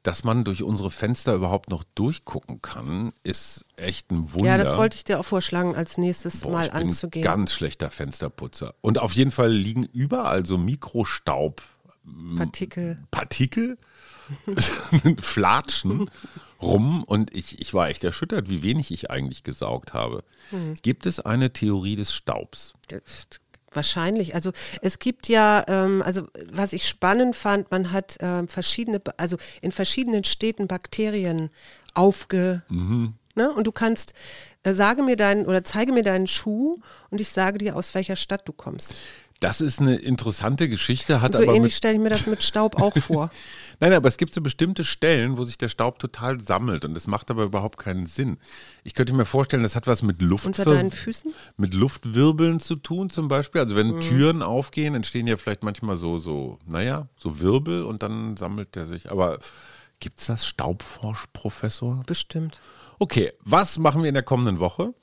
Dass 0.08 0.24
man 0.24 0.46
durch 0.46 0.64
unsere 0.64 0.90
Fenster 0.90 1.36
überhaupt 1.36 1.70
noch 1.70 1.84
durchgucken 1.84 2.62
kann, 2.62 3.12
ist 3.24 3.66
echt 3.76 4.10
ein 4.10 4.32
Wunder. 4.32 4.48
Ja, 4.48 4.58
das 4.58 4.78
wollte 4.78 4.96
ich 4.96 5.04
dir 5.04 5.20
auch 5.20 5.26
vorschlagen, 5.26 5.76
als 5.76 5.98
nächstes 5.98 6.40
Boah, 6.40 6.52
mal 6.54 6.68
ich 6.68 6.72
bin 6.72 6.82
anzugehen. 6.84 7.26
Ganz 7.26 7.52
schlechter 7.52 7.92
Fensterputzer. 7.92 8.74
Und 8.80 9.00
auf 9.00 9.12
jeden 9.12 9.32
Fall 9.32 9.52
liegen 9.52 9.84
überall 9.84 10.46
so 10.46 10.58
Mikrostaub. 10.58 11.62
Partikel. 12.38 13.04
Partikel, 13.12 13.78
Flatschen 15.20 16.10
rum 16.62 17.04
und 17.04 17.36
ich, 17.36 17.60
ich 17.60 17.74
war 17.74 17.90
echt 17.90 18.06
erschüttert, 18.06 18.48
wie 18.48 18.64
wenig 18.64 18.92
ich 18.92 19.12
eigentlich 19.12 19.44
gesaugt 19.44 19.94
habe. 19.94 20.24
Mhm. 20.52 20.76
Gibt 20.84 21.06
es 21.06 21.20
eine 21.20 21.52
Theorie 21.52 21.98
des 21.98 22.14
Staubs? 22.14 22.76
Wahrscheinlich. 23.78 24.34
Also 24.34 24.54
es 24.82 24.98
gibt 24.98 25.30
ja, 25.30 25.64
ähm, 25.68 26.02
also 26.02 26.28
was 26.52 26.74
ich 26.74 26.88
spannend 26.88 27.36
fand, 27.36 27.70
man 27.70 27.92
hat 27.92 28.18
ähm, 28.22 28.48
verschiedene, 28.48 29.00
also 29.18 29.38
in 29.62 29.72
verschiedenen 29.72 30.24
Städten 30.24 30.68
Bakterien 30.68 31.52
aufge. 31.94 32.64
Ne? 33.36 33.52
Und 33.52 33.68
du 33.68 33.72
kannst, 33.72 34.16
äh, 34.64 34.74
sage 34.74 35.04
mir 35.04 35.16
deinen 35.16 35.46
oder 35.46 35.64
zeige 35.64 35.94
mir 35.94 36.02
deinen 36.02 36.26
Schuh 36.26 36.80
und 37.12 37.22
ich 37.22 37.30
sage 37.30 37.60
dir, 37.60 37.76
aus 37.76 37.94
welcher 37.94 38.16
Stadt 38.16 38.48
du 38.48 38.52
kommst. 38.52 38.96
Das 39.40 39.62
ist 39.62 39.80
eine 39.80 39.96
interessante 39.96 40.68
Geschichte, 40.68 41.22
hat 41.22 41.36
so 41.36 41.44
aber 41.44 41.54
ähnlich 41.54 41.76
stelle 41.76 41.96
ich 41.96 42.02
mir 42.02 42.10
das 42.10 42.26
mit 42.26 42.42
Staub 42.42 42.82
auch 42.82 42.98
vor. 43.02 43.30
Nein, 43.80 43.94
aber 43.94 44.08
es 44.08 44.18
gibt 44.18 44.34
so 44.34 44.42
bestimmte 44.42 44.84
Stellen, 44.84 45.38
wo 45.38 45.44
sich 45.44 45.58
der 45.58 45.70
Staub 45.70 46.00
total 46.00 46.42
sammelt 46.42 46.86
und 46.86 46.96
das 46.96 47.06
macht 47.06 47.30
aber 47.30 47.44
überhaupt 47.44 47.78
keinen 47.78 48.08
Sinn. 48.08 48.38
Ich 48.84 48.96
könnte 48.96 49.14
mir 49.14 49.26
vorstellen, 49.26 49.62
das 49.62 49.76
hat 49.76 49.86
was 49.86 50.02
mit 50.02 50.22
Luft 50.22 50.48
Unter 50.48 50.66
deinen 50.66 50.92
Füßen? 50.92 51.32
mit 51.58 51.76
Luftwirbeln 51.76 52.60
zu 52.60 52.76
tun 52.76 53.12
zum 53.12 53.28
Beispiel. 53.28 53.62
Also 53.62 53.76
wenn 53.76 54.00
Türen 54.02 54.42
aufgehen, 54.42 54.96
entstehen 54.96 55.28
ja 55.28 55.38
vielleicht 55.38 55.64
manchmal 55.64 55.98
so, 55.98 56.18
so, 56.18 56.58
naja, 56.66 57.08
so 57.18 57.40
Wirbel 57.40 57.84
und 57.84 58.02
dann 58.02 58.38
sammelt 58.38 58.76
der 58.76 58.88
sich. 58.88 59.12
Aber 59.12 59.38
gibt's 60.00 60.26
das 60.26 60.48
Staubforschprofessor? 60.48 62.04
Bestimmt. 62.08 62.60
Okay, 63.00 63.34
was 63.42 63.78
machen 63.78 64.02
wir 64.02 64.08
in 64.10 64.16
der 64.16 64.24
kommenden 64.24 64.60
Woche? 64.60 64.94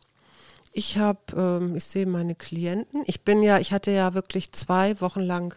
Ich 0.77 0.99
habe, 0.99 1.21
ähm, 1.37 1.77
ich 1.77 1.85
sehe 1.85 2.05
meine 2.05 2.35
Klienten. 2.35 3.05
Ich 3.07 3.21
bin 3.23 3.45
ja, 3.45 3.59
ich 3.59 3.73
hatte 3.73 3.93
ja 3.93 4.13
wirklich 4.13 4.51
zwei 4.51 5.01
Wochen 5.01 5.21
lang 5.21 5.55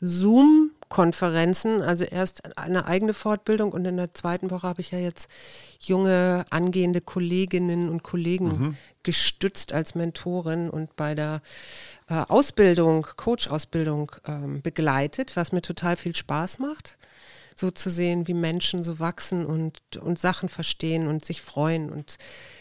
Zoom-Konferenzen, 0.00 1.82
also 1.82 2.04
erst 2.04 2.58
eine 2.58 2.86
eigene 2.86 3.12
Fortbildung 3.12 3.72
und 3.72 3.84
in 3.84 3.98
der 3.98 4.14
zweiten 4.14 4.50
Woche 4.50 4.66
habe 4.66 4.80
ich 4.80 4.90
ja 4.90 4.98
jetzt 4.98 5.28
junge 5.80 6.46
angehende 6.48 7.02
Kolleginnen 7.02 7.90
und 7.90 8.02
Kollegen 8.02 8.78
gestützt 9.02 9.74
als 9.74 9.94
Mentorin 9.94 10.70
und 10.70 10.96
bei 10.96 11.14
der 11.14 11.42
äh, 12.08 12.14
Ausbildung, 12.14 13.06
Coach-Ausbildung 13.16 14.12
ähm, 14.26 14.62
begleitet, 14.62 15.36
was 15.36 15.52
mir 15.52 15.60
total 15.60 15.96
viel 15.96 16.14
Spaß 16.14 16.58
macht 16.58 16.96
so 17.54 17.70
zu 17.70 17.90
sehen, 17.90 18.26
wie 18.26 18.34
Menschen 18.34 18.82
so 18.82 18.98
wachsen 18.98 19.46
und, 19.46 19.78
und 19.96 20.18
Sachen 20.18 20.48
verstehen 20.48 21.08
und 21.08 21.24
sich 21.24 21.42
freuen 21.42 21.90
und 21.90 22.16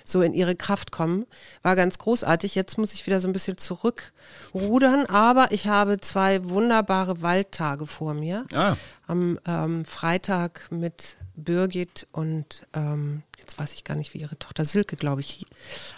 so 0.05 0.21
in 0.21 0.33
ihre 0.33 0.55
Kraft 0.55 0.91
kommen, 0.91 1.25
war 1.61 1.75
ganz 1.75 1.97
großartig. 1.97 2.55
Jetzt 2.55 2.77
muss 2.77 2.93
ich 2.93 3.05
wieder 3.07 3.21
so 3.21 3.27
ein 3.27 3.33
bisschen 3.33 3.57
zurückrudern, 3.57 5.05
aber 5.05 5.51
ich 5.51 5.67
habe 5.67 5.99
zwei 5.99 6.43
wunderbare 6.49 7.21
Waldtage 7.21 7.85
vor 7.85 8.13
mir. 8.13 8.45
Ah. 8.53 8.75
Am 9.07 9.39
ähm, 9.45 9.85
Freitag 9.85 10.67
mit 10.71 11.17
Birgit 11.35 12.07
und 12.11 12.67
ähm, 12.73 13.23
jetzt 13.39 13.57
weiß 13.57 13.73
ich 13.73 13.83
gar 13.83 13.95
nicht, 13.95 14.13
wie 14.13 14.19
ihre 14.19 14.37
Tochter 14.37 14.65
Silke, 14.65 14.95
glaube 14.95 15.21
ich, 15.21 15.45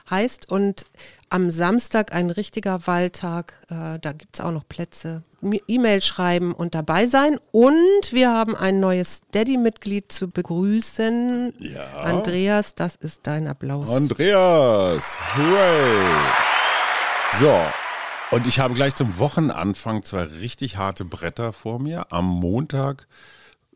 heißt. 0.10 0.50
Und 0.50 0.86
am 1.30 1.52
Samstag 1.52 2.14
ein 2.14 2.30
richtiger 2.30 2.88
Waldtag. 2.88 3.54
Äh, 3.70 4.00
da 4.00 4.14
gibt 4.14 4.36
es 4.36 4.42
auch 4.42 4.52
noch 4.52 4.68
Plätze. 4.68 5.24
E-Mail 5.68 6.02
schreiben 6.02 6.54
und 6.54 6.74
dabei 6.74 7.06
sein. 7.08 7.40
Und 7.52 8.12
wir 8.12 8.32
haben 8.32 8.56
ein 8.56 8.80
neues 8.80 9.22
Steady-Mitglied 9.30 10.12
zu 10.12 10.30
begrüßen. 10.30 11.54
Ja. 11.60 12.02
Andreas, 12.02 12.76
das 12.76 12.96
ist 12.96 13.22
dein 13.24 13.48
Applaus. 13.48 13.92
Andreas, 13.92 15.18
hooray! 15.36 16.16
So, 17.40 17.54
und 18.32 18.48
ich 18.48 18.60
habe 18.60 18.74
gleich 18.74 18.96
zum 18.96 19.20
Wochenanfang 19.20 20.04
zwei 20.04 20.24
richtig 20.24 20.78
harte 20.78 21.06
Bretter 21.06 21.54
vor 21.54 21.80
mir. 21.80 22.12
Am 22.12 22.26
Montag 22.26 23.08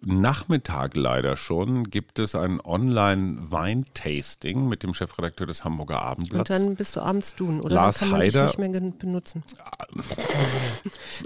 Nachmittag 0.02 0.96
leider 0.96 1.36
schon 1.36 1.90
gibt 1.90 2.20
es 2.20 2.36
ein 2.36 2.62
Online-Weintasting 2.62 4.68
mit 4.68 4.84
dem 4.84 4.94
Chefredakteur 4.94 5.48
des 5.48 5.64
Hamburger 5.64 5.96
und 5.96 6.02
Abendblatts. 6.08 6.48
dann 6.50 6.76
bist 6.76 6.96
du 6.96 7.02
abends 7.02 7.36
tun, 7.36 7.60
oder? 7.60 7.76
Lars 7.76 8.00
dann 8.00 8.10
kann 8.12 8.20
man 8.20 8.26
dich 8.30 8.36
nicht 8.36 8.60
mehr 8.60 8.70
benutzen. 8.92 9.44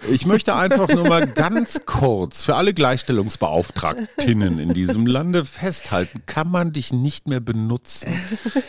Ich 0.10 0.26
möchte 0.26 0.56
einfach 0.56 0.88
nur 0.90 1.08
mal 1.08 1.28
ganz 1.28 1.82
kurz 1.86 2.44
für 2.44 2.56
alle 2.56 2.74
Gleichstellungsbeauftragtinnen 2.74 4.58
in 4.60 4.74
diesem 4.74 5.06
Lande 5.06 5.46
festhalten, 5.46 6.24
kann 6.26 6.50
man 6.50 6.74
dich 6.74 6.92
nicht 6.92 7.28
mehr 7.28 7.40
benutzen. 7.42 8.12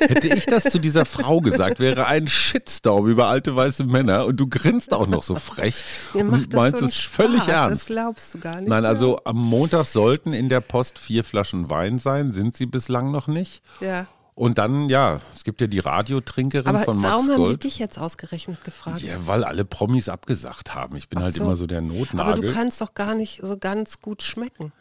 Hätte 0.00 0.28
ich 0.28 0.44
das 0.46 0.64
zu 0.64 0.78
dieser 0.78 1.06
Frau 1.06 1.40
gesagt, 1.40 1.80
wäre 1.80 2.06
ein 2.06 2.28
Shitstorm 2.28 3.08
über 3.08 3.28
alte 3.28 3.56
weiße 3.56 3.84
Männer 3.84 4.26
und 4.26 4.36
du 4.38 4.46
grinst 4.48 4.92
auch 4.92 5.06
noch 5.06 5.22
so 5.22 5.36
frech 5.36 5.76
macht 6.14 6.24
und 6.24 6.52
meinst 6.52 6.80
so 6.80 6.86
es 6.86 6.94
völlig 6.96 7.42
Spaß, 7.44 7.46
Das 7.46 7.54
ernst. 7.70 7.86
glaubst 7.86 8.34
du 8.34 8.38
gar 8.38 8.60
nicht. 8.60 8.68
Nein, 8.68 8.84
also 8.84 9.20
am 9.24 9.36
Montag 9.38 9.86
sollten 9.94 10.34
in 10.34 10.50
der 10.50 10.60
Post 10.60 10.98
vier 10.98 11.24
Flaschen 11.24 11.70
Wein 11.70 11.98
sein, 11.98 12.32
sind 12.34 12.54
sie 12.58 12.66
bislang 12.66 13.10
noch 13.10 13.26
nicht. 13.28 13.62
Ja. 13.80 14.06
Und 14.34 14.58
dann, 14.58 14.88
ja, 14.88 15.20
es 15.34 15.44
gibt 15.44 15.60
ja 15.60 15.68
die 15.68 15.78
Radiotrinkerin 15.78 16.66
Aber 16.66 16.82
von 16.84 16.96
Max 17.00 17.12
warum 17.12 17.26
haben 17.28 17.36
die 17.36 17.36
Gold. 17.36 17.64
dich 17.64 17.78
jetzt 17.78 17.98
ausgerechnet 17.98 18.62
gefragt? 18.64 19.00
ja, 19.00 19.14
weil 19.26 19.44
alle 19.44 19.64
Promis 19.64 20.08
abgesagt 20.08 20.74
haben. 20.74 20.96
Ich 20.96 21.08
bin 21.08 21.20
Ach 21.20 21.24
halt 21.24 21.36
so. 21.36 21.44
immer 21.44 21.56
so 21.56 21.66
der 21.66 21.78
Aber 21.78 21.86
Notnagel. 21.86 22.48
du 22.48 22.52
kannst 22.52 22.80
doch 22.80 22.94
gar 22.94 23.14
nicht 23.14 23.40
so 23.42 23.56
ganz 23.56 24.02
gut 24.02 24.22
schmecken. 24.22 24.72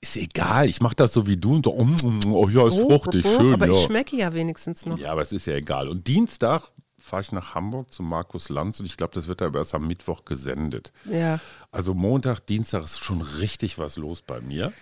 Ist 0.00 0.16
egal, 0.16 0.68
ich 0.68 0.80
mache 0.80 0.96
das 0.96 1.12
so 1.12 1.26
wie 1.26 1.36
du 1.36 1.54
und 1.54 1.66
so, 1.66 1.72
mm, 1.72 2.32
oh 2.32 2.48
ja, 2.48 2.66
ist 2.66 2.78
fruchtig, 2.78 3.24
oh, 3.26 3.36
schön, 3.38 3.52
Aber 3.54 3.66
ja. 3.66 3.72
ich 3.74 3.82
schmecke 3.84 4.16
ja 4.16 4.32
wenigstens 4.34 4.84
noch. 4.86 4.98
ja, 4.98 5.12
aber 5.12 5.22
es 5.22 5.32
ist 5.32 5.46
ja 5.46 5.54
egal. 5.54 5.88
Und 5.88 6.06
Dienstag 6.06 6.62
fahre 7.04 7.20
ich 7.20 7.32
nach 7.32 7.54
Hamburg 7.54 7.92
zu 7.92 8.02
Markus 8.02 8.48
Lanz 8.48 8.80
und 8.80 8.86
ich 8.86 8.96
glaube, 8.96 9.12
das 9.14 9.28
wird 9.28 9.42
aber 9.42 9.58
erst 9.58 9.74
am 9.74 9.86
Mittwoch 9.86 10.24
gesendet. 10.24 10.90
Ja. 11.04 11.38
Also 11.70 11.92
Montag, 11.92 12.40
Dienstag 12.40 12.82
ist 12.82 12.98
schon 12.98 13.20
richtig 13.20 13.78
was 13.78 13.96
los 13.96 14.22
bei 14.22 14.40
mir. 14.40 14.72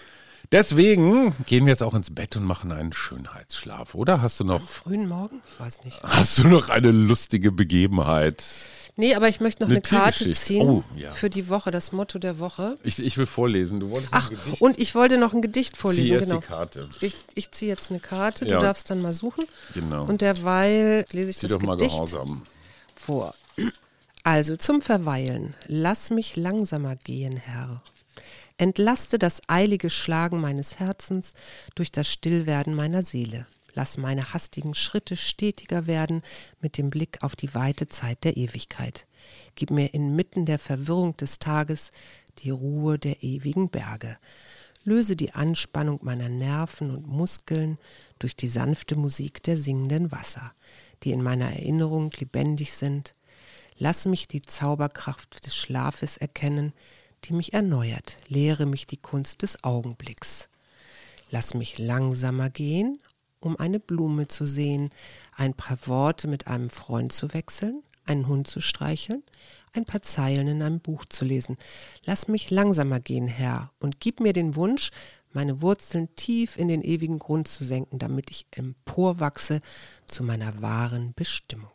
Deswegen 0.52 1.34
gehen 1.46 1.66
wir 1.66 1.72
jetzt 1.72 1.82
auch 1.82 1.94
ins 1.94 2.14
Bett 2.14 2.36
und 2.36 2.44
machen 2.44 2.70
einen 2.70 2.92
Schönheitsschlaf, 2.92 3.96
oder? 3.96 4.22
Hast 4.22 4.38
du 4.38 4.44
noch, 4.44 4.62
Frühen 4.62 5.08
Morgen? 5.08 5.42
Ich 5.52 5.60
weiß 5.60 5.84
nicht. 5.84 6.00
hast 6.04 6.38
du 6.38 6.46
noch 6.46 6.68
eine 6.68 6.92
lustige 6.92 7.50
Begebenheit? 7.50 8.44
Nee, 8.96 9.14
aber 9.14 9.28
ich 9.28 9.40
möchte 9.40 9.62
noch 9.62 9.70
Eine 9.70 9.76
eine, 9.76 9.82
Karte 9.82 10.30
ziehen 10.34 10.68
Oh, 10.68 10.84
ja. 10.96 11.10
für 11.12 11.30
die 11.30 11.48
Woche, 11.48 11.70
das 11.70 11.92
Motto 11.92 12.18
der 12.18 12.38
Woche. 12.38 12.76
Ich, 12.82 12.98
ich 12.98 13.16
will 13.16 13.24
vorlesen. 13.26 13.80
Du 13.80 13.90
wolltest 13.90 14.12
Ach, 14.12 14.30
ein 14.30 14.36
Gedicht. 14.36 14.60
und 14.60 14.78
ich 14.78 14.94
wollte 14.94 15.16
noch 15.16 15.32
ein 15.32 15.40
Gedicht 15.40 15.74
Zieh 15.76 15.80
vorlesen. 15.80 16.12
erst 16.14 16.26
Genau. 16.28 16.40
die 16.40 16.46
Karte. 16.46 16.88
Ich, 17.00 17.14
ich 17.34 17.50
ziehe 17.52 17.70
jetzt 17.70 17.90
eine 17.90 18.00
Karte, 18.00 18.46
Ja. 18.46 18.56
du 18.56 18.62
darfst 18.62 18.90
dann 18.90 19.00
mal 19.00 19.14
suchen. 19.14 19.44
Genau. 19.72 20.04
Und 20.04 20.20
derweil 20.20 21.06
lese 21.10 21.30
ich 21.30 21.38
Zieh 21.38 21.46
das 21.46 21.56
doch 21.58 21.62
mal 21.66 21.76
Gedicht 21.76 21.92
Gehorsam. 21.94 22.42
vor. 22.94 23.34
Also 24.24 24.56
zum 24.56 24.82
Verweilen, 24.82 25.54
lass 25.66 26.10
mich 26.10 26.36
langsamer 26.36 26.94
gehen, 26.96 27.36
Herr. 27.38 27.82
Entlaste 28.58 29.18
das 29.18 29.40
eilige 29.48 29.88
Schlagen 29.90 30.40
meines 30.40 30.78
Herzens 30.78 31.32
durch 31.74 31.90
das 31.90 32.08
Stillwerden 32.08 32.74
meiner 32.74 33.02
Seele. 33.02 33.46
Lass 33.74 33.96
meine 33.96 34.34
hastigen 34.34 34.74
Schritte 34.74 35.16
stetiger 35.16 35.86
werden 35.86 36.20
mit 36.60 36.76
dem 36.76 36.90
Blick 36.90 37.22
auf 37.22 37.36
die 37.36 37.54
weite 37.54 37.88
Zeit 37.88 38.24
der 38.24 38.36
Ewigkeit. 38.36 39.06
Gib 39.54 39.70
mir 39.70 39.94
inmitten 39.94 40.44
der 40.44 40.58
Verwirrung 40.58 41.16
des 41.16 41.38
Tages 41.38 41.90
die 42.38 42.50
Ruhe 42.50 42.98
der 42.98 43.22
ewigen 43.22 43.70
Berge. 43.70 44.18
Löse 44.84 45.14
die 45.16 45.32
Anspannung 45.32 46.00
meiner 46.02 46.28
Nerven 46.28 46.90
und 46.90 47.06
Muskeln 47.06 47.78
durch 48.18 48.34
die 48.34 48.48
sanfte 48.48 48.96
Musik 48.96 49.42
der 49.42 49.56
singenden 49.56 50.10
Wasser, 50.10 50.52
die 51.02 51.12
in 51.12 51.22
meiner 51.22 51.52
Erinnerung 51.52 52.10
lebendig 52.18 52.72
sind. 52.72 53.14
Lass 53.78 54.06
mich 54.06 54.28
die 54.28 54.42
Zauberkraft 54.42 55.46
des 55.46 55.54
Schlafes 55.54 56.16
erkennen, 56.16 56.72
die 57.24 57.32
mich 57.32 57.52
erneuert. 57.52 58.18
Lehre 58.28 58.66
mich 58.66 58.86
die 58.86 58.96
Kunst 58.96 59.42
des 59.42 59.62
Augenblicks. 59.62 60.48
Lass 61.30 61.54
mich 61.54 61.78
langsamer 61.78 62.50
gehen, 62.50 62.98
um 63.42 63.58
eine 63.58 63.80
Blume 63.80 64.28
zu 64.28 64.46
sehen, 64.46 64.90
ein 65.36 65.54
paar 65.54 65.78
Worte 65.86 66.28
mit 66.28 66.46
einem 66.46 66.70
Freund 66.70 67.12
zu 67.12 67.34
wechseln, 67.34 67.82
einen 68.04 68.28
Hund 68.28 68.46
zu 68.46 68.60
streicheln, 68.60 69.22
ein 69.72 69.84
paar 69.84 70.02
Zeilen 70.02 70.48
in 70.48 70.62
einem 70.62 70.80
Buch 70.80 71.04
zu 71.04 71.24
lesen. 71.24 71.56
Lass 72.04 72.28
mich 72.28 72.50
langsamer 72.50 73.00
gehen, 73.00 73.28
Herr, 73.28 73.70
und 73.80 74.00
gib 74.00 74.20
mir 74.20 74.32
den 74.32 74.56
Wunsch, 74.56 74.90
meine 75.32 75.62
Wurzeln 75.62 76.14
tief 76.14 76.58
in 76.58 76.68
den 76.68 76.82
ewigen 76.82 77.18
Grund 77.18 77.48
zu 77.48 77.64
senken, 77.64 77.98
damit 77.98 78.30
ich 78.30 78.46
emporwachse 78.50 79.60
zu 80.06 80.22
meiner 80.22 80.60
wahren 80.60 81.14
Bestimmung. 81.14 81.70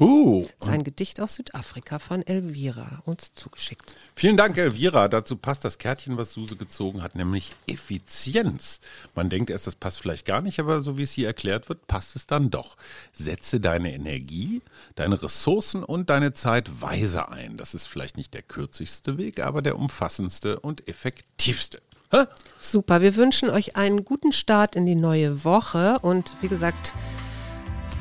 Huh. 0.00 0.44
Das 0.58 0.68
ist 0.68 0.74
ein 0.74 0.82
Gedicht 0.82 1.20
aus 1.20 1.36
Südafrika 1.36 2.00
von 2.00 2.26
Elvira 2.26 3.02
uns 3.04 3.32
zugeschickt. 3.36 3.94
Vielen 4.16 4.36
Dank, 4.36 4.58
Elvira. 4.58 5.06
Dazu 5.06 5.36
passt 5.36 5.64
das 5.64 5.78
Kärtchen, 5.78 6.16
was 6.16 6.32
Suse 6.32 6.56
gezogen 6.56 7.00
hat, 7.00 7.14
nämlich 7.14 7.52
Effizienz. 7.68 8.80
Man 9.14 9.30
denkt 9.30 9.50
erst, 9.50 9.68
das 9.68 9.76
passt 9.76 10.00
vielleicht 10.00 10.26
gar 10.26 10.40
nicht, 10.40 10.58
aber 10.58 10.80
so 10.80 10.98
wie 10.98 11.04
es 11.04 11.12
hier 11.12 11.28
erklärt 11.28 11.68
wird, 11.68 11.86
passt 11.86 12.16
es 12.16 12.26
dann 12.26 12.50
doch. 12.50 12.76
Setze 13.12 13.60
deine 13.60 13.94
Energie, 13.94 14.62
deine 14.96 15.22
Ressourcen 15.22 15.84
und 15.84 16.10
deine 16.10 16.32
Zeit 16.32 16.80
weise 16.80 17.28
ein. 17.28 17.56
Das 17.56 17.72
ist 17.74 17.86
vielleicht 17.86 18.16
nicht 18.16 18.34
der 18.34 18.42
kürzigste 18.42 19.16
Weg, 19.16 19.38
aber 19.38 19.62
der 19.62 19.78
umfassendste 19.78 20.58
und 20.58 20.88
effektivste. 20.88 21.80
Hä? 22.10 22.24
Super, 22.60 23.00
wir 23.00 23.14
wünschen 23.14 23.48
euch 23.48 23.76
einen 23.76 24.04
guten 24.04 24.32
Start 24.32 24.74
in 24.74 24.86
die 24.86 24.96
neue 24.96 25.44
Woche 25.44 26.00
und 26.00 26.32
wie 26.40 26.48
gesagt, 26.48 26.94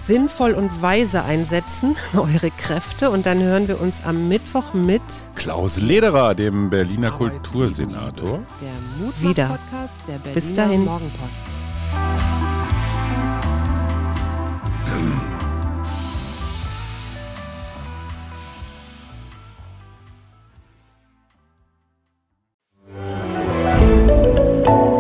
sinnvoll 0.06 0.54
und 0.54 0.82
weise 0.82 1.24
einsetzen, 1.24 1.96
eure 2.14 2.52
Kräfte. 2.52 3.10
Und 3.10 3.26
dann 3.26 3.42
hören 3.42 3.68
wir 3.68 3.80
uns 3.80 4.04
am 4.04 4.28
Mittwoch 4.28 4.74
mit 4.74 5.02
Klaus 5.36 5.78
Lederer, 5.80 6.36
dem 6.36 6.70
Berliner 6.70 7.12
Kultursenator. 7.12 8.40
Der 8.62 9.06
Mutmach 9.06 9.30
Wieder. 9.30 9.48
Podcast 9.48 10.00
der 10.08 10.20
Berliner 10.20 10.34
Bis 10.34 10.54
dahin. 10.54 10.86
Morgenpost. 10.86 11.46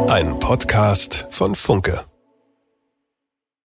Ein 0.10 0.38
Podcast 0.40 1.26
von 1.32 1.56
Funke. 1.56 2.06